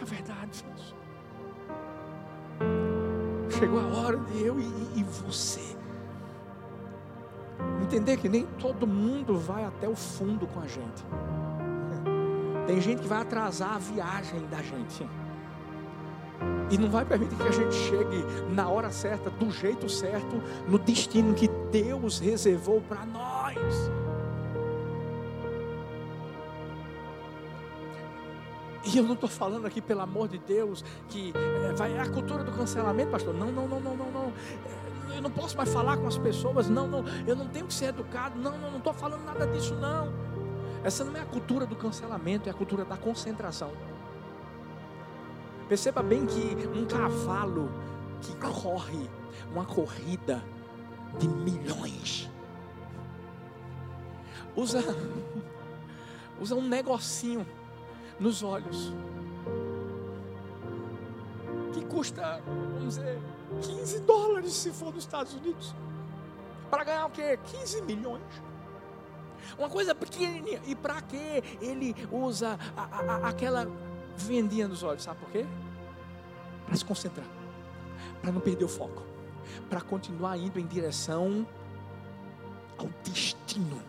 É 0.00 0.04
verdade, 0.04 0.64
isso. 0.76 0.96
Chegou 3.56 3.78
a 3.78 3.86
hora 3.86 4.18
de 4.18 4.42
eu 4.42 4.58
e, 4.58 4.98
e 4.98 5.04
você 5.04 5.76
entender 7.84 8.16
que 8.16 8.28
nem 8.28 8.46
todo 8.58 8.84
mundo 8.84 9.38
vai 9.38 9.64
até 9.64 9.88
o 9.88 9.94
fundo 9.94 10.48
com 10.48 10.58
a 10.58 10.66
gente. 10.66 11.04
Tem 12.66 12.80
gente 12.80 13.02
que 13.02 13.06
vai 13.06 13.22
atrasar 13.22 13.74
a 13.76 13.78
viagem 13.78 14.44
da 14.48 14.60
gente 14.60 15.08
e 16.70 16.78
não 16.78 16.88
vai 16.88 17.04
permitir 17.04 17.36
que 17.36 17.42
a 17.42 17.52
gente 17.52 17.74
chegue 17.74 18.24
na 18.50 18.68
hora 18.68 18.90
certa, 18.90 19.28
do 19.28 19.50
jeito 19.50 19.88
certo, 19.90 20.42
no 20.66 20.78
destino 20.78 21.34
que 21.34 21.48
Deus 21.70 22.18
reservou 22.18 22.80
para 22.80 23.04
nós. 23.04 23.58
E 28.84 28.96
eu 28.98 29.04
não 29.04 29.14
estou 29.14 29.28
falando 29.28 29.66
aqui, 29.66 29.80
pelo 29.80 30.00
amor 30.00 30.28
de 30.28 30.38
Deus, 30.38 30.84
que 31.08 31.32
é, 31.68 31.72
vai 31.72 31.96
a 31.98 32.08
cultura 32.08 32.42
do 32.42 32.50
cancelamento, 32.52 33.10
pastor. 33.10 33.32
Não, 33.32 33.52
não, 33.52 33.68
não, 33.68 33.80
não, 33.80 33.96
não, 33.96 34.10
não. 34.10 34.32
É, 35.12 35.18
eu 35.18 35.22
não 35.22 35.30
posso 35.30 35.56
mais 35.56 35.72
falar 35.72 35.96
com 35.98 36.08
as 36.08 36.18
pessoas. 36.18 36.68
Não, 36.68 36.88
não. 36.88 37.04
Eu 37.26 37.36
não 37.36 37.46
tenho 37.46 37.66
que 37.66 37.74
ser 37.74 37.86
educado. 37.86 38.38
Não, 38.38 38.58
não, 38.58 38.70
não 38.70 38.78
estou 38.78 38.92
falando 38.92 39.24
nada 39.24 39.46
disso, 39.46 39.74
não. 39.76 40.12
Essa 40.82 41.04
não 41.04 41.16
é 41.16 41.20
a 41.20 41.24
cultura 41.24 41.64
do 41.64 41.76
cancelamento, 41.76 42.48
é 42.48 42.52
a 42.52 42.54
cultura 42.54 42.84
da 42.84 42.96
concentração. 42.96 43.70
Perceba 45.68 46.02
bem 46.02 46.26
que 46.26 46.68
um 46.68 46.84
cavalo 46.84 47.70
que 48.20 48.34
corre 48.36 49.08
uma 49.50 49.64
corrida 49.64 50.42
de 51.18 51.28
milhões 51.28 52.30
usa 54.56 54.80
usa 56.40 56.54
um 56.54 56.66
negocinho 56.66 57.46
nos 58.18 58.42
olhos 58.42 58.92
que 61.72 61.84
custa, 61.86 62.42
vamos 62.46 62.96
dizer, 62.96 63.18
15 63.62 64.00
dólares 64.00 64.52
se 64.52 64.70
for 64.70 64.92
nos 64.92 65.04
Estados 65.04 65.34
Unidos. 65.34 65.74
Para 66.70 66.84
ganhar 66.84 67.06
o 67.06 67.10
quê? 67.10 67.38
15 67.44 67.82
milhões. 67.82 68.22
Uma 69.58 69.68
coisa 69.68 69.94
pequenininha. 69.94 70.60
E 70.66 70.74
para 70.74 71.00
que 71.00 71.42
ele 71.60 71.94
usa 72.10 72.58
a, 72.76 72.82
a, 72.82 73.28
aquela 73.28 73.66
vendinha 74.16 74.68
nos 74.68 74.82
olhos? 74.82 75.02
Sabe 75.02 75.18
por 75.20 75.30
quê? 75.30 75.46
para 76.72 76.76
se 76.76 76.84
concentrar, 76.84 77.26
para 78.20 78.32
não 78.32 78.40
perder 78.40 78.64
o 78.64 78.68
foco, 78.68 79.02
para 79.68 79.80
continuar 79.80 80.38
indo 80.38 80.58
em 80.58 80.66
direção 80.66 81.46
ao 82.78 82.88
destino 83.04 83.80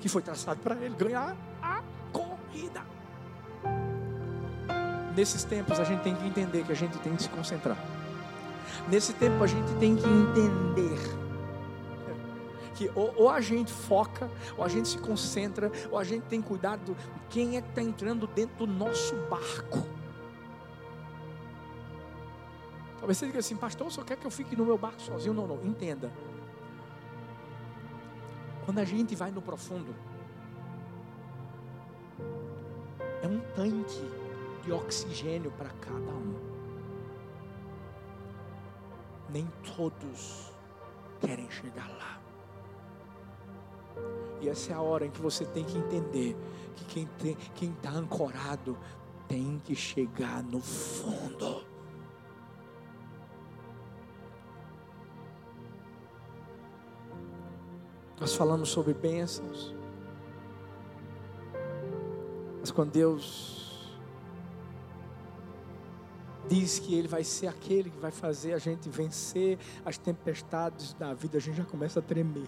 que 0.00 0.08
foi 0.08 0.22
traçado 0.22 0.60
para 0.60 0.74
ele 0.76 0.94
ganhar 0.96 1.36
a 1.62 1.82
corrida. 2.12 2.82
Nesses 5.16 5.44
tempos 5.44 5.78
a 5.78 5.84
gente 5.84 6.02
tem 6.02 6.16
que 6.16 6.26
entender 6.26 6.64
que 6.64 6.72
a 6.72 6.76
gente 6.76 6.98
tem 6.98 7.14
que 7.14 7.22
se 7.22 7.28
concentrar. 7.28 7.78
Nesse 8.88 9.12
tempo 9.12 9.42
a 9.44 9.46
gente 9.46 9.72
tem 9.76 9.94
que 9.94 10.06
entender 10.06 11.23
que 12.74 12.90
ou, 12.94 13.14
ou, 13.16 13.30
a 13.30 13.40
gente 13.40 13.72
foca, 13.72 14.30
ou 14.56 14.64
a 14.64 14.68
gente 14.68 14.88
se 14.88 14.98
concentra, 14.98 15.70
ou 15.90 15.98
a 15.98 16.04
gente 16.04 16.24
tem 16.24 16.42
cuidado 16.42 16.94
de 16.94 17.20
quem 17.30 17.56
é 17.56 17.62
que 17.62 17.68
está 17.68 17.82
entrando 17.82 18.26
dentro 18.26 18.66
do 18.66 18.72
nosso 18.72 19.14
barco. 19.28 19.82
Talvez 22.98 23.18
você 23.18 23.26
diga 23.26 23.38
assim, 23.38 23.56
pastor, 23.56 23.90
só 23.92 24.02
quer 24.02 24.16
que 24.16 24.26
eu 24.26 24.30
fique 24.30 24.56
no 24.56 24.64
meu 24.64 24.78
barco 24.78 25.00
sozinho? 25.00 25.34
Não, 25.34 25.46
não, 25.46 25.62
entenda. 25.64 26.10
Quando 28.64 28.78
a 28.78 28.84
gente 28.84 29.14
vai 29.14 29.30
no 29.30 29.42
profundo, 29.42 29.94
é 33.22 33.28
um 33.28 33.40
tanque 33.54 34.10
de 34.62 34.72
oxigênio 34.72 35.50
para 35.52 35.68
cada 35.68 36.12
um. 36.12 36.34
Nem 39.28 39.46
todos 39.76 40.50
querem 41.20 41.50
chegar 41.50 41.88
lá. 41.98 42.23
E 44.44 44.48
essa 44.50 44.72
é 44.72 44.74
a 44.74 44.80
hora 44.82 45.06
em 45.06 45.10
que 45.10 45.22
você 45.22 45.46
tem 45.46 45.64
que 45.64 45.78
entender 45.78 46.36
que 46.76 47.08
quem 47.54 47.70
está 47.70 47.90
ancorado 47.90 48.76
tem 49.26 49.58
que 49.64 49.74
chegar 49.74 50.42
no 50.42 50.60
fundo. 50.60 51.64
Nós 58.20 58.34
falamos 58.34 58.68
sobre 58.68 58.92
bênçãos. 58.92 59.74
Mas 62.60 62.70
quando 62.70 62.90
Deus 62.90 63.88
diz 66.50 66.78
que 66.78 66.94
Ele 66.94 67.08
vai 67.08 67.24
ser 67.24 67.46
aquele 67.46 67.88
que 67.88 67.98
vai 67.98 68.10
fazer 68.10 68.52
a 68.52 68.58
gente 68.58 68.90
vencer 68.90 69.58
as 69.86 69.96
tempestades 69.96 70.92
da 70.92 71.14
vida, 71.14 71.38
a 71.38 71.40
gente 71.40 71.56
já 71.56 71.64
começa 71.64 72.00
a 72.00 72.02
tremer. 72.02 72.46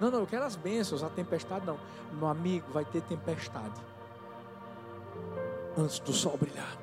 Não, 0.00 0.10
não, 0.10 0.20
eu 0.20 0.26
quero 0.26 0.44
as 0.44 0.56
bênçãos, 0.56 1.02
a 1.02 1.08
tempestade 1.08 1.66
não. 1.66 1.78
Meu 2.12 2.28
amigo, 2.28 2.66
vai 2.72 2.84
ter 2.84 3.00
tempestade. 3.02 3.80
Antes 5.76 5.98
do 6.00 6.12
sol 6.12 6.36
brilhar. 6.36 6.76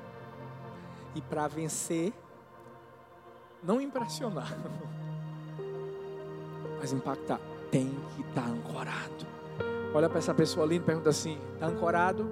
E 1.14 1.20
para 1.20 1.46
vencer, 1.46 2.12
não 3.62 3.80
impressionar. 3.80 4.52
mas 6.82 6.92
impactar. 6.92 7.38
Tem 7.70 7.88
que 8.14 8.22
estar 8.22 8.42
tá 8.42 8.48
ancorado. 8.48 9.26
Olha 9.94 10.08
para 10.08 10.18
essa 10.18 10.34
pessoa 10.34 10.66
ali 10.66 10.76
e 10.76 10.80
pergunta 10.80 11.10
assim: 11.10 11.38
está 11.54 11.66
ancorado? 11.66 12.26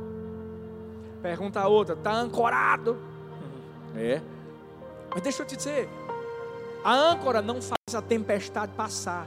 Pergunta 1.22 1.60
a 1.60 1.68
outra: 1.68 1.94
está 1.94 2.12
ancorado? 2.12 2.98
É. 3.94 4.20
Mas 5.12 5.22
deixa 5.22 5.42
eu 5.42 5.46
te 5.46 5.56
dizer: 5.56 5.88
a 6.84 6.94
âncora 6.94 7.40
não 7.40 7.62
faz 7.62 7.94
a 7.94 8.02
tempestade 8.02 8.72
passar, 8.72 9.26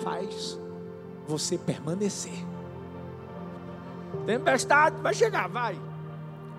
faz 0.00 0.58
você 1.26 1.56
permanecer. 1.56 2.44
Tempestade 4.26 5.00
vai 5.00 5.14
chegar, 5.14 5.48
vai. 5.48 5.78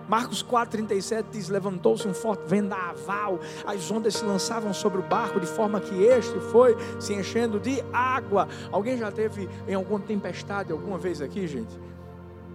Marcos 0.07 0.43
4,37 0.43 1.25
diz: 1.31 1.49
Levantou-se 1.49 2.07
um 2.07 2.13
forte 2.13 2.47
vendaval, 2.47 3.39
as 3.65 3.89
ondas 3.89 4.15
se 4.15 4.25
lançavam 4.25 4.73
sobre 4.73 4.99
o 4.99 5.03
barco, 5.03 5.39
de 5.39 5.47
forma 5.47 5.79
que 5.79 5.95
este 6.03 6.39
foi 6.39 6.75
se 6.99 7.13
enchendo 7.13 7.59
de 7.59 7.83
água. 7.93 8.47
Alguém 8.71 8.97
já 8.97 9.11
teve 9.11 9.49
em 9.67 9.73
alguma 9.73 9.99
tempestade 9.99 10.71
alguma 10.71 10.97
vez 10.97 11.21
aqui, 11.21 11.47
gente? 11.47 11.79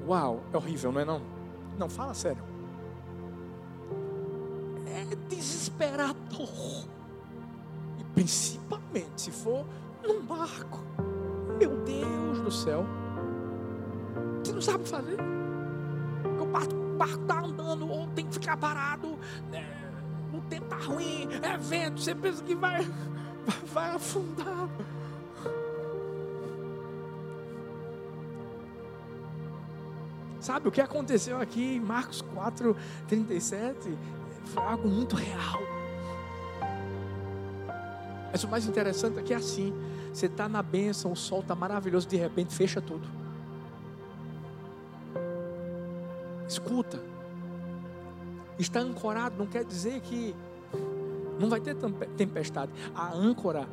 Uau, 0.06 0.40
é 0.52 0.56
horrível, 0.56 0.92
não 0.92 1.00
é? 1.00 1.04
Não, 1.04 1.22
não 1.78 1.88
fala 1.88 2.14
sério. 2.14 2.42
É 4.86 5.16
desesperador, 5.28 6.86
e 7.98 8.04
principalmente 8.14 9.22
se 9.22 9.30
for 9.30 9.64
num 10.02 10.22
barco. 10.22 10.80
Meu 11.58 11.76
Deus 11.78 12.40
do 12.40 12.50
céu, 12.50 12.84
você 14.42 14.52
não 14.52 14.60
sabe 14.60 14.88
fazer. 14.88 15.16
O 16.40 16.46
barco 16.46 16.88
barco 16.98 17.22
está 17.22 17.40
andando 17.40 17.88
ou 17.88 18.08
tem 18.08 18.26
que 18.26 18.34
ficar 18.34 18.56
parado, 18.56 19.16
é, 19.52 19.64
o 20.36 20.40
tempo 20.42 20.64
está 20.64 20.76
ruim, 20.76 21.28
é 21.40 21.56
vento, 21.56 22.00
você 22.00 22.14
pensa 22.14 22.42
que 22.42 22.54
vai, 22.54 22.84
vai 23.72 23.90
afundar. 23.90 24.68
Sabe 30.40 30.68
o 30.68 30.72
que 30.72 30.80
aconteceu 30.80 31.40
aqui 31.40 31.76
em 31.76 31.80
Marcos 31.80 32.22
4, 32.22 32.76
37? 33.06 33.96
Foi 34.46 34.62
algo 34.62 34.88
muito 34.88 35.14
real. 35.14 35.60
Mas 38.30 38.44
o 38.44 38.48
mais 38.48 38.66
interessante 38.66 39.18
é 39.18 39.22
que 39.22 39.32
é 39.32 39.36
assim: 39.36 39.72
você 40.12 40.26
está 40.26 40.48
na 40.48 40.62
bênção, 40.62 41.12
o 41.12 41.16
sol 41.16 41.40
está 41.40 41.54
maravilhoso, 41.54 42.06
de 42.08 42.16
repente 42.16 42.54
fecha 42.54 42.80
tudo. 42.80 43.06
Escuta. 46.46 47.00
Está 48.58 48.80
ancorado 48.80 49.36
não 49.38 49.46
quer 49.46 49.64
dizer 49.64 50.00
que 50.00 50.34
não 51.38 51.48
vai 51.48 51.60
ter 51.60 51.76
tempestade. 52.16 52.72
A 52.94 53.14
âncora 53.14 53.68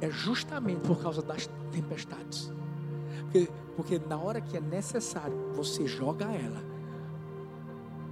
é 0.00 0.10
justamente 0.10 0.80
por 0.80 1.00
causa 1.00 1.22
das 1.22 1.48
tempestades. 1.72 2.52
Porque, 3.22 3.48
porque 3.74 4.00
na 4.06 4.18
hora 4.18 4.40
que 4.40 4.56
é 4.56 4.60
necessário, 4.60 5.52
você 5.54 5.86
joga 5.86 6.26
ela 6.26 6.62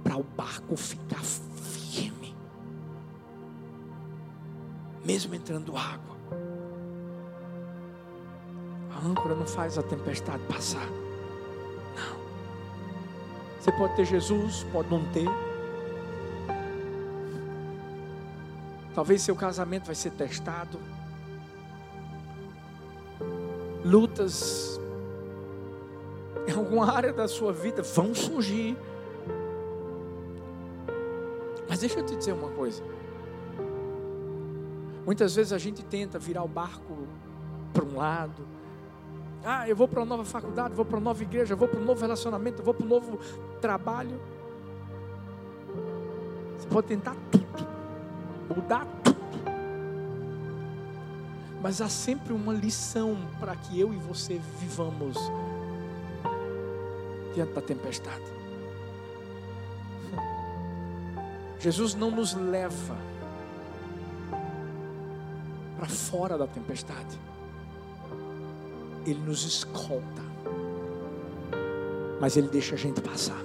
para 0.03 0.17
o 0.17 0.23
barco 0.23 0.75
ficar 0.75 1.23
Mesmo 5.05 5.35
entrando 5.35 5.77
água. 5.77 6.15
A 8.91 9.05
âncora 9.05 9.35
não 9.35 9.45
faz 9.45 9.77
a 9.77 9.83
tempestade 9.83 10.41
passar. 10.43 10.87
Você 13.59 13.71
pode 13.71 13.95
ter 13.95 14.05
Jesus, 14.05 14.65
pode 14.71 14.89
não 14.89 15.03
ter. 15.11 15.27
Talvez 18.95 19.21
seu 19.21 19.35
casamento 19.35 19.85
vai 19.85 19.95
ser 19.95 20.11
testado. 20.11 20.79
Lutas 23.83 24.79
em 26.47 26.51
alguma 26.51 26.91
área 26.91 27.11
da 27.11 27.27
sua 27.27 27.51
vida 27.51 27.83
vão 27.83 28.15
surgir. 28.15 28.77
Mas 31.67 31.79
deixa 31.79 31.99
eu 31.99 32.05
te 32.05 32.15
dizer 32.15 32.33
uma 32.33 32.49
coisa. 32.49 32.83
Muitas 35.05 35.35
vezes 35.35 35.53
a 35.53 35.57
gente 35.57 35.83
tenta 35.83 36.17
virar 36.17 36.43
o 36.43 36.47
barco 36.47 37.07
para 37.71 37.83
um 37.83 37.95
lado, 37.95 38.45
ah, 39.47 39.69
eu 39.69 39.75
vou 39.75 39.87
para 39.87 39.99
uma 39.99 40.07
nova 40.07 40.25
faculdade, 40.25 40.73
vou 40.73 40.83
para 40.83 40.97
uma 40.97 41.03
nova 41.03 41.21
igreja, 41.21 41.55
vou 41.55 41.67
para 41.67 41.79
um 41.79 41.85
novo 41.85 42.01
relacionamento, 42.01 42.63
vou 42.63 42.73
para 42.73 42.83
um 42.83 42.89
novo 42.89 43.19
trabalho. 43.61 44.19
Você 46.57 46.67
pode 46.67 46.87
tentar 46.87 47.15
tudo, 47.31 47.67
mudar 48.55 48.87
tudo. 49.03 49.15
Mas 51.61 51.79
há 51.79 51.87
sempre 51.87 52.33
uma 52.33 52.53
lição 52.53 53.15
para 53.39 53.55
que 53.55 53.79
eu 53.79 53.93
e 53.93 53.97
você 53.97 54.41
vivamos 54.59 55.15
diante 57.35 57.53
da 57.53 57.61
tempestade. 57.61 58.25
Jesus 61.59 61.93
não 61.93 62.09
nos 62.09 62.33
leva 62.33 62.97
para 65.85 65.87
fora 65.87 66.37
da 66.37 66.47
tempestade. 66.47 67.19
Ele 69.05 69.19
nos 69.19 69.43
escolta, 69.43 70.23
mas 72.19 72.35
Ele 72.35 72.47
deixa 72.47 72.73
a 72.73 72.77
gente 72.77 72.99
passar. 73.01 73.39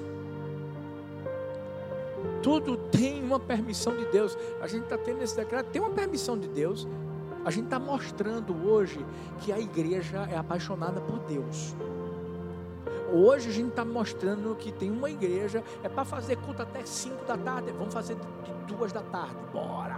Tudo 2.43 2.79
tem 2.79 3.23
uma 3.23 3.39
permissão 3.39 3.95
de 3.95 4.07
Deus. 4.07 4.37
A 4.63 4.67
gente 4.67 4.85
está 4.85 4.97
tendo 4.97 5.23
esse 5.23 5.37
decreto, 5.37 5.67
tem 5.67 5.83
uma 5.83 5.91
permissão 5.91 6.39
de 6.39 6.49
Deus. 6.49 6.89
A 7.45 7.51
gente 7.51 7.65
está 7.65 7.79
mostrando 7.79 8.55
hoje 8.67 9.05
que 9.41 9.53
a 9.53 9.59
igreja 9.59 10.27
é 10.31 10.37
apaixonada 10.37 11.01
por 11.03 11.19
Deus. 11.21 11.75
Hoje 13.13 13.51
a 13.51 13.53
gente 13.53 13.71
está 13.71 13.85
mostrando 13.85 14.55
que 14.55 14.73
tem 14.73 14.91
uma 14.91 15.11
igreja, 15.11 15.63
é 15.83 15.89
para 15.89 16.05
fazer 16.05 16.37
culto 16.37 16.63
até 16.63 16.85
5 16.85 17.25
da 17.27 17.37
tarde. 17.37 17.73
Vamos 17.73 17.93
fazer 17.93 18.17
de 18.17 18.75
2 18.75 18.93
da 18.93 19.03
tarde. 19.03 19.37
Bora! 19.53 19.90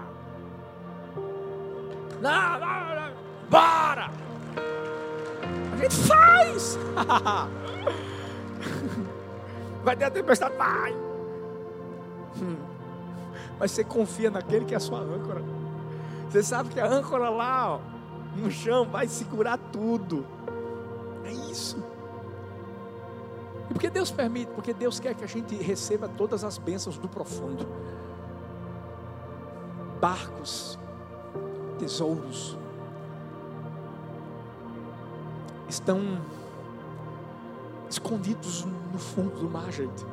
Não, 2.23 2.61
não, 2.61 2.95
não. 2.95 3.13
Bora! 3.51 4.11
A 5.73 5.77
gente 5.77 5.97
faz. 6.07 6.79
Vai 9.83 9.97
ter 9.97 10.05
a 10.05 10.11
tempestade? 10.11 10.57
Vai. 10.57 10.93
Hum. 12.41 12.57
Mas 13.59 13.73
você 13.73 13.83
confia 13.83 14.31
naquele 14.31 14.65
que 14.65 14.73
é 14.73 14.77
a 14.77 14.81
sua 14.81 15.01
âncora. 15.01 15.43
Você 16.31 16.45
sabe 16.45 16.69
que 16.69 16.79
a 16.79 16.87
âncora 16.87 17.29
lá, 17.29 17.75
ó, 17.75 17.81
no 18.37 18.53
chão, 18.53 18.89
vai 18.89 19.09
segurar 19.09 19.59
tudo. 19.59 20.25
É 21.25 21.33
isso. 21.33 21.83
E 23.69 23.73
porque 23.73 23.91
Deus 23.91 24.13
permite? 24.13 24.53
Porque 24.53 24.73
Deus 24.73 25.01
quer 25.01 25.15
que 25.15 25.25
a 25.25 25.29
gente 25.29 25.57
receba 25.57 26.09
todas 26.09 26.45
as 26.45 26.57
bênçãos 26.57 26.99
do 26.99 27.09
profundo. 27.09 27.67
Barcos, 30.01 30.79
tesouros, 31.83 32.57
estão 35.69 36.01
escondidos 37.91 38.65
no 38.93 38.99
fundo 39.01 39.41
do 39.41 39.51
mar, 39.51 39.73
gente. 39.73 40.07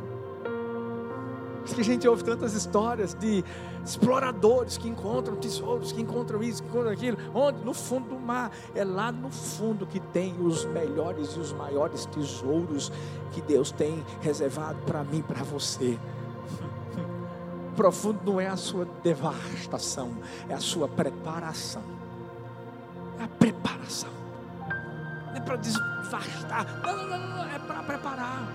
A 1.78 1.84
gente 1.84 2.08
ouve 2.08 2.24
tantas 2.24 2.56
histórias 2.56 3.14
de 3.14 3.46
exploradores 3.86 4.80
que 4.80 4.90
encontram 4.90 5.36
tesouros, 5.36 5.92
que 5.92 6.02
encontram 6.02 6.42
isso, 6.42 6.64
que 6.64 6.70
encontram 6.70 6.92
aquilo. 6.92 7.18
Onde? 7.36 7.64
No 7.64 7.76
fundo 7.76 8.10
do 8.10 8.20
mar. 8.20 8.52
É 8.74 8.84
lá 8.84 9.12
no 9.12 9.30
fundo 9.30 9.86
que 9.86 10.00
tem 10.00 10.36
os 10.42 10.66
melhores 10.66 11.36
e 11.36 11.40
os 11.40 11.54
maiores 11.54 12.08
tesouros 12.08 12.92
que 13.32 13.42
Deus 13.42 13.70
tem 13.70 14.04
reservado 14.22 14.80
para 14.88 15.04
mim, 15.04 15.22
para 15.22 15.44
você. 15.44 16.00
Profundo 17.80 18.20
não 18.26 18.42
é 18.42 18.48
a 18.48 18.58
sua 18.58 18.86
devastação, 19.02 20.12
é 20.50 20.54
a 20.54 20.60
sua 20.60 20.86
preparação. 20.86 21.82
É 23.18 23.24
a 23.24 23.28
preparação 23.30 24.10
não 25.30 25.36
é 25.38 25.40
para 25.40 25.56
desvastar, 25.56 26.82
não, 26.84 26.98
não, 26.98 27.08
não, 27.08 27.38
não 27.38 27.46
é 27.46 27.58
para 27.58 27.82
preparar. 27.84 28.52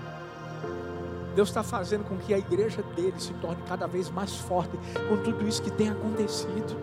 Deus 1.33 1.49
está 1.49 1.63
fazendo 1.63 2.03
com 2.03 2.17
que 2.17 2.35
a 2.35 2.37
igreja 2.37 2.83
dele 2.95 3.15
se 3.17 3.33
torne 3.33 3.63
cada 3.67 3.87
vez 3.87 4.11
mais 4.11 4.35
forte 4.35 4.77
com 5.09 5.17
tudo 5.17 5.47
isso 5.47 5.59
que 5.59 5.71
tem 5.71 5.89
acontecido. 5.89 6.77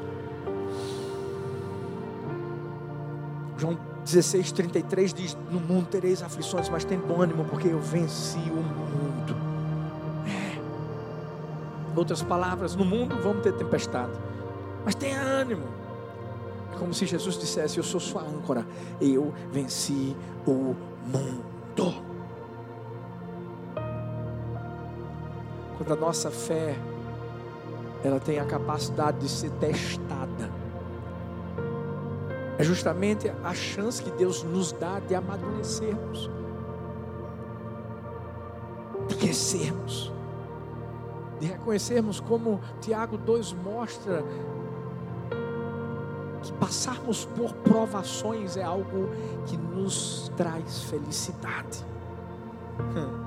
João 3.57 3.78
16, 4.05 4.50
33 4.50 5.14
diz: 5.14 5.38
No 5.48 5.60
mundo 5.60 5.87
tereis 5.87 6.25
aflições, 6.25 6.69
mas 6.69 6.85
tem 6.85 6.98
bom 6.98 7.23
ânimo, 7.23 7.44
porque 7.44 7.69
eu 7.69 7.79
venci 7.79 8.38
o 8.50 8.56
mundo. 8.56 9.12
Outras 11.94 12.22
palavras, 12.22 12.74
no 12.74 12.84
mundo 12.84 13.16
vamos 13.22 13.42
ter 13.42 13.52
tempestade, 13.52 14.12
mas 14.84 14.94
tenha 14.94 15.20
ânimo. 15.20 15.64
É 16.74 16.78
como 16.78 16.94
se 16.94 17.04
Jesus 17.06 17.38
dissesse: 17.38 17.78
Eu 17.78 17.84
sou 17.84 18.00
sua 18.00 18.22
âncora, 18.22 18.66
eu 19.00 19.32
venci 19.50 20.16
o 20.46 20.74
mundo. 21.04 22.12
Quando 25.76 25.92
a 25.92 25.96
nossa 25.96 26.30
fé 26.30 26.76
ela 28.04 28.18
tem 28.18 28.38
a 28.38 28.44
capacidade 28.44 29.18
de 29.18 29.28
ser 29.28 29.50
testada, 29.52 30.50
é 32.58 32.64
justamente 32.64 33.32
a 33.42 33.54
chance 33.54 34.02
que 34.02 34.10
Deus 34.10 34.42
nos 34.42 34.72
dá 34.72 35.00
de 35.00 35.14
amadurecermos, 35.14 36.30
de 39.08 39.16
crescermos, 39.16 40.12
de 41.42 41.48
reconhecermos 41.48 42.20
como 42.20 42.60
Tiago 42.80 43.18
2 43.18 43.52
mostra 43.52 44.22
que 46.40 46.52
passarmos 46.52 47.24
por 47.24 47.52
provações 47.54 48.56
é 48.56 48.62
algo 48.62 49.10
que 49.46 49.56
nos 49.56 50.30
traz 50.36 50.84
felicidade. 50.84 51.84
Hum. 52.78 53.24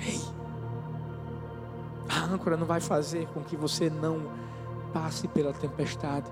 Ei, 0.00 0.20
a 2.08 2.24
âncora 2.24 2.56
não 2.56 2.66
vai 2.66 2.80
fazer 2.80 3.28
com 3.28 3.42
que 3.42 3.56
você 3.56 3.88
não 3.88 4.20
passe 4.92 5.28
pela 5.28 5.52
tempestade. 5.52 6.28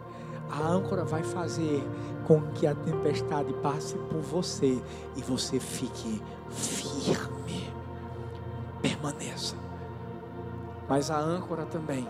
A 0.51 0.66
âncora 0.66 1.05
vai 1.05 1.22
fazer 1.22 1.80
com 2.26 2.42
que 2.55 2.66
a 2.66 2.74
tempestade 2.74 3.53
passe 3.62 3.94
por 3.94 4.20
você 4.20 4.82
e 5.16 5.22
você 5.22 5.61
fique 5.61 6.20
firme. 6.51 7.72
Permaneça. 8.82 9.70
Mas 10.91 11.09
a 11.09 11.16
âncora 11.16 11.64
também 11.64 12.09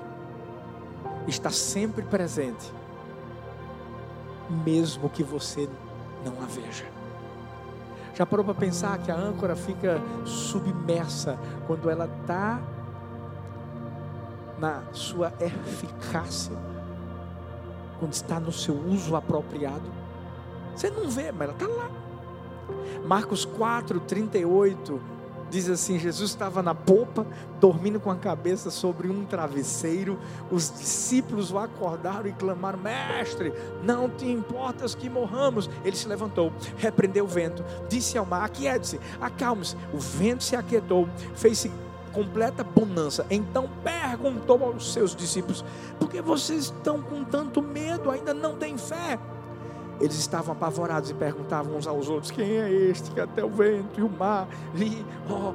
está 1.29 1.51
sempre 1.51 2.03
presente, 2.03 2.73
mesmo 4.65 5.11
que 5.11 5.23
você 5.23 5.69
não 6.25 6.43
a 6.43 6.47
veja. 6.47 6.87
Já 8.15 8.25
parou 8.25 8.43
para 8.43 8.55
pensar 8.55 8.97
que 8.97 9.11
a 9.11 9.15
âncora 9.15 9.55
fica 9.55 10.01
submersa 10.25 11.39
quando 11.67 11.91
ela 11.91 12.07
está 12.07 12.59
na 14.59 14.83
sua 14.95 15.31
eficácia, 15.39 16.57
quando 17.99 18.15
está 18.15 18.41
no 18.41 18.51
seu 18.51 18.75
uso 18.75 19.15
apropriado. 19.15 19.93
Você 20.75 20.89
não 20.89 21.07
vê, 21.07 21.31
mas 21.31 21.43
ela 21.43 21.53
está 21.53 21.67
lá. 21.67 21.91
Marcos 23.05 23.45
4, 23.45 24.01
38 24.01 25.20
diz 25.51 25.69
assim: 25.69 25.99
Jesus 25.99 26.31
estava 26.31 26.63
na 26.63 26.75
popa, 26.75 27.27
dormindo 27.61 28.01
com 28.01 28.11
a 28.11 28.17
cabeça 28.17 28.71
sobre 28.71 29.09
um 29.09 29.25
travesseiro. 29.25 30.19
Os 30.51 30.71
discípulos 30.71 31.51
o 31.51 31.59
acordaram 31.59 32.27
e 32.27 32.33
clamaram: 32.33 32.79
Mestre, 32.79 33.53
não 33.83 34.09
te 34.09 34.27
importas 34.27 34.95
que 34.95 35.11
morramos. 35.11 35.69
Ele 35.85 35.97
se 35.97 36.09
levantou, 36.09 36.53
repreendeu 36.79 37.25
o 37.25 37.29
vento, 37.29 37.65
disse 37.89 38.17
ao 38.17 38.25
mar: 38.25 38.45
Aquiete-se, 38.45 39.01
acalme-se. 39.21 39.77
O 39.93 39.99
vento 39.99 40.45
se 40.45 40.57
aquietou, 40.57 41.09
fez-se 41.35 41.71
completa 42.13 42.65
bonança. 42.65 43.27
Então 43.31 43.69
perguntou 43.83 44.65
aos 44.65 44.93
seus 44.93 45.15
discípulos: 45.15 45.65
Por 45.99 46.09
que 46.09 46.23
vocês 46.23 46.65
estão 46.65 47.03
com 47.03 47.25
tanto 47.25 47.61
medo? 47.61 48.11
Ainda 48.11 48.33
não 48.33 48.57
têm 48.57 48.79
fé? 48.79 49.19
Eles 50.01 50.17
estavam 50.17 50.53
apavorados 50.53 51.11
e 51.11 51.15
perguntavam 51.15 51.77
uns 51.77 51.87
aos 51.87 52.09
outros: 52.09 52.31
Quem 52.31 52.59
é 52.59 52.71
este 52.71 53.11
que 53.11 53.21
até 53.21 53.45
o 53.45 53.51
vento 53.51 54.01
e 54.01 54.03
o 54.03 54.09
mar 54.09 54.49
lhe 54.75 55.05
oh, 55.29 55.53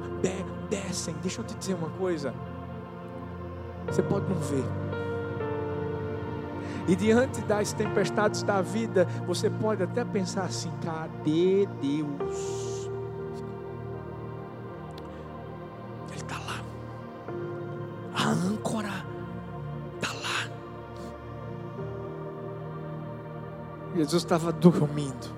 descem? 0.68 1.14
Deixa 1.20 1.40
eu 1.40 1.44
te 1.44 1.54
dizer 1.56 1.74
uma 1.74 1.90
coisa. 1.90 2.32
Você 3.86 4.02
pode 4.02 4.28
não 4.28 4.36
ver. 4.36 4.64
E 6.88 6.94
diante 6.94 7.40
das 7.42 7.72
tempestades 7.72 8.44
da 8.44 8.62
vida, 8.62 9.06
você 9.26 9.50
pode 9.50 9.82
até 9.82 10.04
pensar 10.04 10.44
assim: 10.44 10.70
cadê 10.82 11.66
Deus? 11.82 12.66
Jesus 23.96 24.22
estava 24.22 24.52
dormindo. 24.52 25.34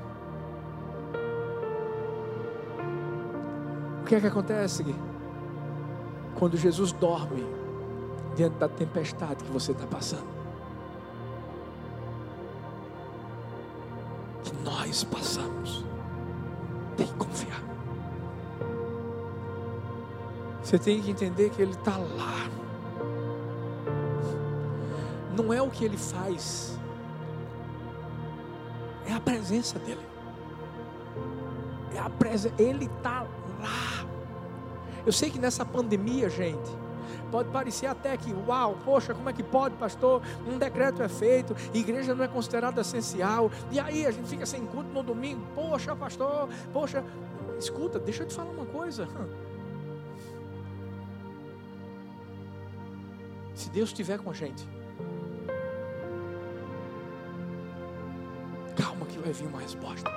O 4.02 4.04
que 4.04 4.16
é 4.16 4.20
que 4.20 4.26
acontece? 4.26 4.84
Quando 6.36 6.56
Jesus 6.56 6.92
dorme 6.92 7.46
diante 8.34 8.56
da 8.56 8.68
tempestade 8.68 9.44
que 9.44 9.50
você 9.50 9.72
está 9.72 9.86
passando? 9.86 10.26
Que 14.42 14.52
nós 14.64 15.04
passamos. 15.04 15.84
Tem 16.96 17.06
que 17.06 17.14
confiar. 17.14 17.62
Você 20.62 20.78
tem 20.78 21.00
que 21.00 21.10
entender 21.10 21.50
que 21.50 21.62
Ele 21.62 21.72
está 21.72 21.96
lá. 21.96 22.48
Não 25.36 25.52
é 25.52 25.62
o 25.62 25.70
que 25.70 25.84
Ele 25.84 25.96
faz 25.96 26.77
presença 29.28 29.78
dele. 29.78 30.00
É 31.94 31.98
a 31.98 32.08
presença, 32.08 32.54
ele 32.58 32.86
está 32.86 33.26
lá. 33.60 34.06
Eu 35.04 35.12
sei 35.12 35.28
que 35.30 35.38
nessa 35.38 35.66
pandemia, 35.66 36.30
gente, 36.30 36.70
pode 37.30 37.50
parecer 37.50 37.86
até 37.86 38.16
que, 38.16 38.32
uau, 38.46 38.78
poxa, 38.84 39.12
como 39.14 39.28
é 39.28 39.32
que 39.32 39.42
pode, 39.42 39.74
pastor? 39.76 40.22
Um 40.46 40.56
decreto 40.56 41.02
é 41.02 41.08
feito, 41.08 41.54
igreja 41.74 42.14
não 42.14 42.24
é 42.24 42.28
considerada 42.28 42.80
essencial, 42.80 43.50
e 43.70 43.78
aí 43.78 44.06
a 44.06 44.10
gente 44.10 44.28
fica 44.28 44.46
sem 44.46 44.64
culto 44.66 44.88
no 44.90 45.02
domingo, 45.02 45.46
poxa, 45.54 45.94
pastor, 45.94 46.48
poxa, 46.72 47.04
escuta, 47.58 47.98
deixa 47.98 48.22
eu 48.22 48.26
te 48.26 48.34
falar 48.34 48.50
uma 48.50 48.64
coisa. 48.66 49.06
Se 53.54 53.68
Deus 53.70 53.90
estiver 53.90 54.18
com 54.18 54.30
a 54.30 54.34
gente, 54.34 54.66
vai 59.20 59.32
vir 59.32 59.46
uma 59.46 59.60
resposta. 59.60 60.10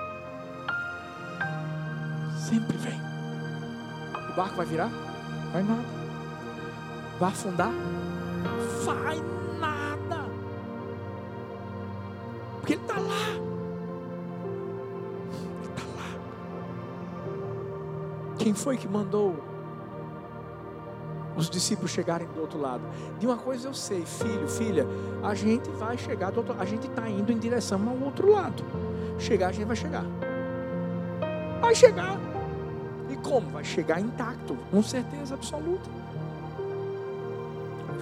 Sempre 2.37 2.77
vem. 2.77 2.99
O 4.31 4.35
barco 4.35 4.55
vai 4.55 4.65
virar? 4.65 4.89
Vai 5.51 5.63
nada. 5.63 5.83
Vai 7.19 7.29
afundar? 7.29 7.71
Vai 8.83 9.21
nada. 9.59 10.25
Porque 12.59 12.73
ele 12.73 12.81
está 12.81 12.99
lá. 12.99 13.27
Ele 15.59 15.69
está 15.69 15.83
lá. 15.97 16.09
Quem 18.37 18.53
foi 18.53 18.77
que 18.77 18.87
mandou 18.87 19.51
os 21.35 21.49
discípulos 21.49 21.91
chegarem 21.91 22.27
do 22.27 22.41
outro 22.41 22.59
lado. 22.59 22.83
De 23.19 23.25
uma 23.25 23.37
coisa 23.37 23.67
eu 23.67 23.73
sei, 23.73 24.05
filho, 24.05 24.47
filha, 24.47 24.85
a 25.23 25.33
gente 25.33 25.69
vai 25.71 25.97
chegar 25.97 26.31
do 26.31 26.37
outro 26.37 26.55
a 26.59 26.65
gente 26.65 26.87
está 26.87 27.09
indo 27.09 27.31
em 27.31 27.37
direção 27.37 27.87
ao 27.89 27.97
outro 27.99 28.31
lado. 28.31 28.63
Chegar, 29.21 29.49
a 29.49 29.51
gente 29.51 29.67
vai 29.67 29.75
chegar. 29.75 30.03
Vai 31.61 31.75
chegar. 31.75 32.17
E 33.07 33.15
como? 33.17 33.51
Vai 33.51 33.63
chegar 33.63 34.01
intacto, 34.01 34.57
com 34.71 34.81
certeza 34.81 35.35
absoluta. 35.35 35.87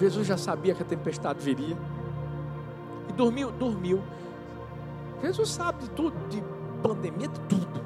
Jesus 0.00 0.26
já 0.26 0.38
sabia 0.38 0.74
que 0.74 0.82
a 0.82 0.86
tempestade 0.86 1.38
viria. 1.40 1.76
E 3.06 3.12
dormiu, 3.12 3.50
dormiu. 3.52 4.02
Jesus 5.22 5.50
sabe 5.50 5.82
de 5.82 5.90
tudo, 5.90 6.16
de 6.30 6.42
pandemia, 6.82 7.28
de 7.28 7.40
tudo. 7.40 7.80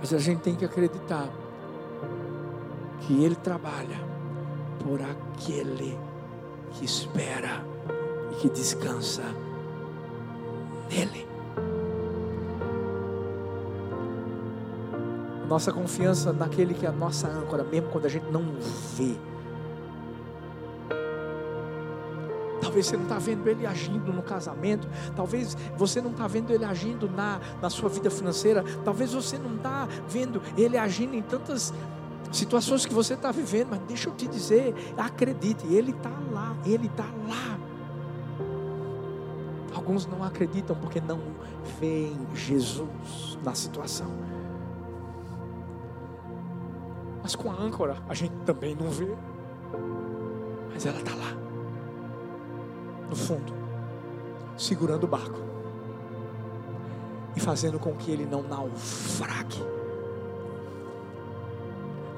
Mas 0.00 0.12
a 0.12 0.18
gente 0.18 0.40
tem 0.40 0.56
que 0.56 0.64
acreditar 0.64 1.28
que 3.02 3.22
Ele 3.24 3.36
trabalha 3.36 4.00
por 4.82 5.00
aquele 5.00 5.96
que 6.72 6.84
espera 6.84 7.64
e 8.32 8.34
que 8.40 8.48
descansa 8.50 9.22
nele. 10.92 11.26
Nossa 15.48 15.72
confiança 15.72 16.32
naquele 16.32 16.74
que 16.74 16.86
é 16.86 16.88
a 16.88 16.92
nossa 16.92 17.28
âncora, 17.28 17.64
mesmo 17.64 17.88
quando 17.88 18.06
a 18.06 18.08
gente 18.08 18.30
não 18.30 18.42
vê. 18.96 19.14
Talvez 22.60 22.86
você 22.86 22.96
não 22.96 23.02
está 23.02 23.18
vendo 23.18 23.46
ele 23.48 23.66
agindo 23.66 24.12
no 24.12 24.22
casamento, 24.22 24.88
talvez 25.14 25.56
você 25.76 26.00
não 26.00 26.12
está 26.12 26.26
vendo 26.26 26.52
ele 26.52 26.64
agindo 26.64 27.10
na, 27.10 27.40
na 27.60 27.68
sua 27.68 27.88
vida 27.88 28.08
financeira, 28.08 28.64
talvez 28.84 29.12
você 29.12 29.36
não 29.36 29.56
está 29.56 29.86
vendo 30.08 30.40
ele 30.56 30.78
agindo 30.78 31.14
em 31.14 31.22
tantas 31.22 31.74
situações 32.30 32.86
que 32.86 32.94
você 32.94 33.12
está 33.12 33.30
vivendo, 33.30 33.68
mas 33.70 33.80
deixa 33.80 34.08
eu 34.08 34.14
te 34.14 34.26
dizer, 34.26 34.74
acredite, 34.96 35.66
ele 35.66 35.90
está 35.90 36.12
lá, 36.30 36.56
ele 36.64 36.86
está 36.86 37.04
lá. 37.28 37.61
Alguns 39.92 40.06
não 40.06 40.24
acreditam 40.24 40.74
porque 40.74 41.02
não 41.02 41.20
veem 41.78 42.16
Jesus 42.34 43.38
na 43.44 43.54
situação. 43.54 44.06
Mas 47.22 47.36
com 47.36 47.50
a 47.50 47.54
âncora 47.54 47.98
a 48.08 48.14
gente 48.14 48.32
também 48.46 48.74
não 48.74 48.88
vê. 48.88 49.14
Mas 50.72 50.86
ela 50.86 50.96
está 50.96 51.14
lá. 51.14 51.36
No 53.10 53.14
fundo. 53.14 53.52
Segurando 54.56 55.04
o 55.04 55.06
barco. 55.06 55.38
E 57.36 57.40
fazendo 57.40 57.78
com 57.78 57.94
que 57.94 58.10
ele 58.10 58.24
não 58.24 58.42
naufrague. 58.42 59.62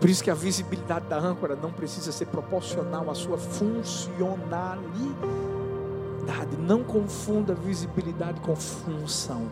Por 0.00 0.08
isso 0.08 0.22
que 0.22 0.30
a 0.30 0.34
visibilidade 0.34 1.08
da 1.08 1.18
âncora 1.18 1.56
não 1.56 1.72
precisa 1.72 2.12
ser 2.12 2.26
proporcional 2.26 3.10
à 3.10 3.16
sua 3.16 3.36
funcionalidade 3.36 5.53
visibilidade. 6.44 6.56
Não 6.56 6.84
confunda 6.84 7.54
visibilidade 7.54 8.40
com 8.40 8.54
função. 8.54 9.48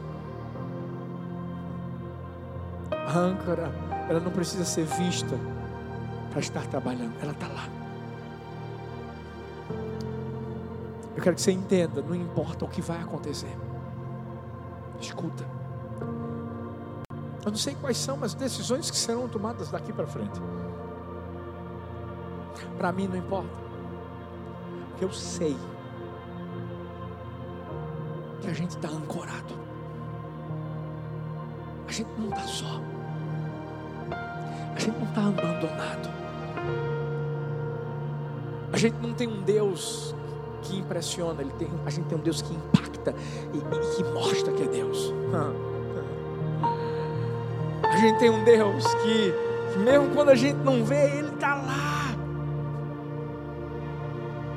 A 2.90 3.18
âncora, 3.18 3.72
ela 4.08 4.20
não 4.20 4.30
precisa 4.30 4.64
ser 4.64 4.84
vista 4.84 5.38
para 6.30 6.40
estar 6.40 6.66
trabalhando, 6.66 7.14
ela 7.20 7.32
está 7.32 7.48
lá. 7.48 7.68
Eu 11.14 11.22
quero 11.22 11.36
que 11.36 11.42
você 11.42 11.52
entenda, 11.52 12.00
não 12.02 12.14
importa 12.14 12.64
o 12.64 12.68
que 12.68 12.80
vai 12.80 13.00
acontecer. 13.00 13.54
Escuta. 15.00 15.44
Eu 17.44 17.50
não 17.50 17.58
sei 17.58 17.74
quais 17.74 17.96
são 17.96 18.22
as 18.22 18.34
decisões 18.34 18.90
que 18.90 18.96
serão 18.96 19.28
tomadas 19.28 19.70
daqui 19.70 19.92
para 19.92 20.06
frente. 20.06 20.40
Para 22.78 22.92
mim 22.92 23.08
não 23.08 23.16
importa. 23.16 23.60
Porque 24.90 25.04
eu 25.04 25.12
sei 25.12 25.56
a 28.52 28.54
gente 28.54 28.76
está 28.76 28.88
ancorado. 28.88 29.54
A 31.88 31.90
gente 31.90 32.10
não 32.18 32.28
está 32.28 32.42
só. 32.42 32.80
A 34.74 34.78
gente 34.78 34.98
não 34.98 35.08
está 35.08 35.22
abandonado. 35.22 36.10
A 38.70 38.76
gente 38.76 38.96
não 39.00 39.14
tem 39.14 39.26
um 39.26 39.40
Deus 39.40 40.14
que 40.62 40.78
impressiona, 40.78 41.40
ele 41.40 41.52
tem, 41.58 41.68
a 41.84 41.90
gente 41.90 42.04
tem 42.04 42.18
um 42.18 42.20
Deus 42.20 42.42
que 42.42 42.54
impacta 42.54 43.14
e, 43.54 43.56
e 43.56 43.96
que 43.96 44.04
mostra 44.12 44.52
que 44.52 44.62
é 44.62 44.66
Deus. 44.66 45.14
A 47.82 47.96
gente 47.96 48.18
tem 48.18 48.28
um 48.28 48.44
Deus 48.44 48.84
que, 48.96 49.32
que 49.72 49.78
mesmo 49.78 50.10
quando 50.14 50.28
a 50.28 50.34
gente 50.34 50.58
não 50.58 50.84
vê, 50.84 51.18
Ele 51.18 51.28
está 51.28 51.54
lá. 51.54 52.14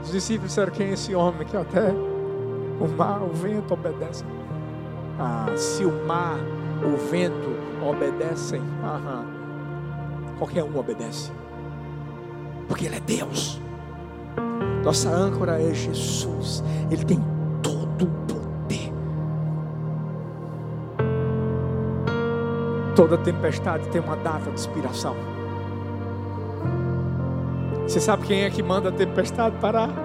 Os 0.04 0.12
discípulos 0.12 0.50
disseram: 0.50 0.74
Quem 0.74 0.88
é 0.88 0.93
esse 0.93 1.16
homem 1.16 1.48
que 1.48 1.56
até 1.56 1.93
o 2.86 2.90
mar, 2.90 3.22
o 3.22 3.34
vento 3.34 3.74
obedecem? 3.74 4.28
Ah, 5.20 5.48
se 5.58 5.84
o 5.84 6.06
mar, 6.06 6.38
o 6.84 6.98
vento 7.10 7.50
obedecem, 7.82 8.62
aham, 8.84 9.26
qualquer 10.38 10.64
um 10.64 10.78
obedece, 10.78 11.32
porque 12.68 12.86
Ele 12.86 12.98
é 12.98 13.00
Deus. 13.00 13.60
Nossa 14.84 15.10
âncora 15.10 15.60
é 15.60 15.74
Jesus, 15.74 16.64
Ele 16.92 17.04
tem 17.04 17.20
todo 17.64 18.06
o 18.06 18.10
poder. 18.28 18.94
Toda 22.96 23.18
tempestade 23.18 23.88
tem 23.90 24.00
uma 24.00 24.16
data 24.18 24.52
de 24.52 24.60
expiração. 24.60 25.16
Você 27.88 28.00
sabe 28.00 28.26
quem 28.26 28.44
é 28.44 28.50
que 28.50 28.62
manda 28.62 28.90
a 28.90 28.92
tempestade 28.92 29.56
parar? 29.58 30.05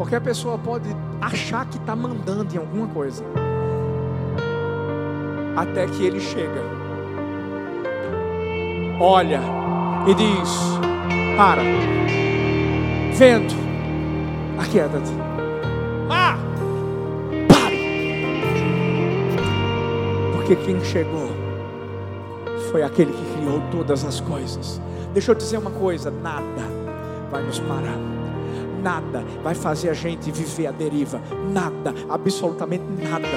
Qualquer 0.00 0.22
pessoa 0.22 0.56
pode 0.56 0.88
achar 1.20 1.66
que 1.66 1.76
está 1.76 1.94
mandando 1.94 2.54
em 2.54 2.56
alguma 2.56 2.86
coisa, 2.86 3.22
até 5.54 5.86
que 5.86 6.06
Ele 6.06 6.18
chega. 6.18 6.62
Olha 8.98 9.42
e 10.08 10.14
diz: 10.14 10.58
Para, 11.36 11.60
vento, 13.12 13.54
aquieta-te. 14.58 15.12
Mar, 16.08 16.38
pare. 17.46 17.78
Porque 20.32 20.56
quem 20.56 20.82
chegou 20.82 21.28
foi 22.72 22.82
aquele 22.82 23.12
que 23.12 23.34
criou 23.34 23.60
todas 23.70 24.02
as 24.06 24.18
coisas. 24.18 24.80
Deixa 25.12 25.32
eu 25.32 25.34
dizer 25.34 25.58
uma 25.58 25.72
coisa: 25.72 26.10
nada 26.10 26.62
vai 27.30 27.42
nos 27.42 27.58
parar. 27.58 28.09
Nada 28.82 29.24
vai 29.42 29.54
fazer 29.54 29.90
a 29.90 29.94
gente 29.94 30.30
viver 30.30 30.66
a 30.66 30.70
deriva. 30.70 31.20
Nada, 31.52 31.94
absolutamente 32.08 32.84
nada, 33.02 33.28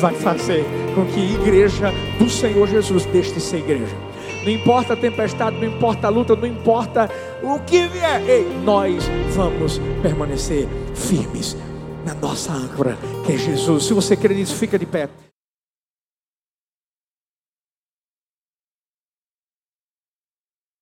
vai 0.00 0.14
fazer 0.14 0.64
com 0.94 1.04
que 1.06 1.20
a 1.20 1.40
igreja 1.40 1.92
do 2.18 2.28
Senhor 2.28 2.66
Jesus 2.68 3.04
deixe 3.06 3.32
de 3.32 3.40
ser 3.40 3.58
igreja. 3.58 3.96
Não 4.44 4.52
importa 4.52 4.94
a 4.94 4.96
tempestade, 4.96 5.56
não 5.56 5.66
importa 5.66 6.06
a 6.06 6.10
luta, 6.10 6.34
não 6.34 6.46
importa 6.46 7.10
o 7.42 7.58
que 7.60 7.86
vier, 7.88 8.22
ei, 8.28 8.46
nós 8.64 9.04
vamos 9.34 9.80
permanecer 10.00 10.66
firmes 10.94 11.56
na 12.04 12.14
nossa 12.14 12.52
âncora, 12.52 12.96
que 13.26 13.32
é 13.32 13.36
Jesus. 13.36 13.84
Se 13.84 13.92
você 13.92 14.16
crê 14.16 14.34
nisso, 14.34 14.54
fica 14.54 14.78
de 14.78 14.86
pé. 14.86 15.08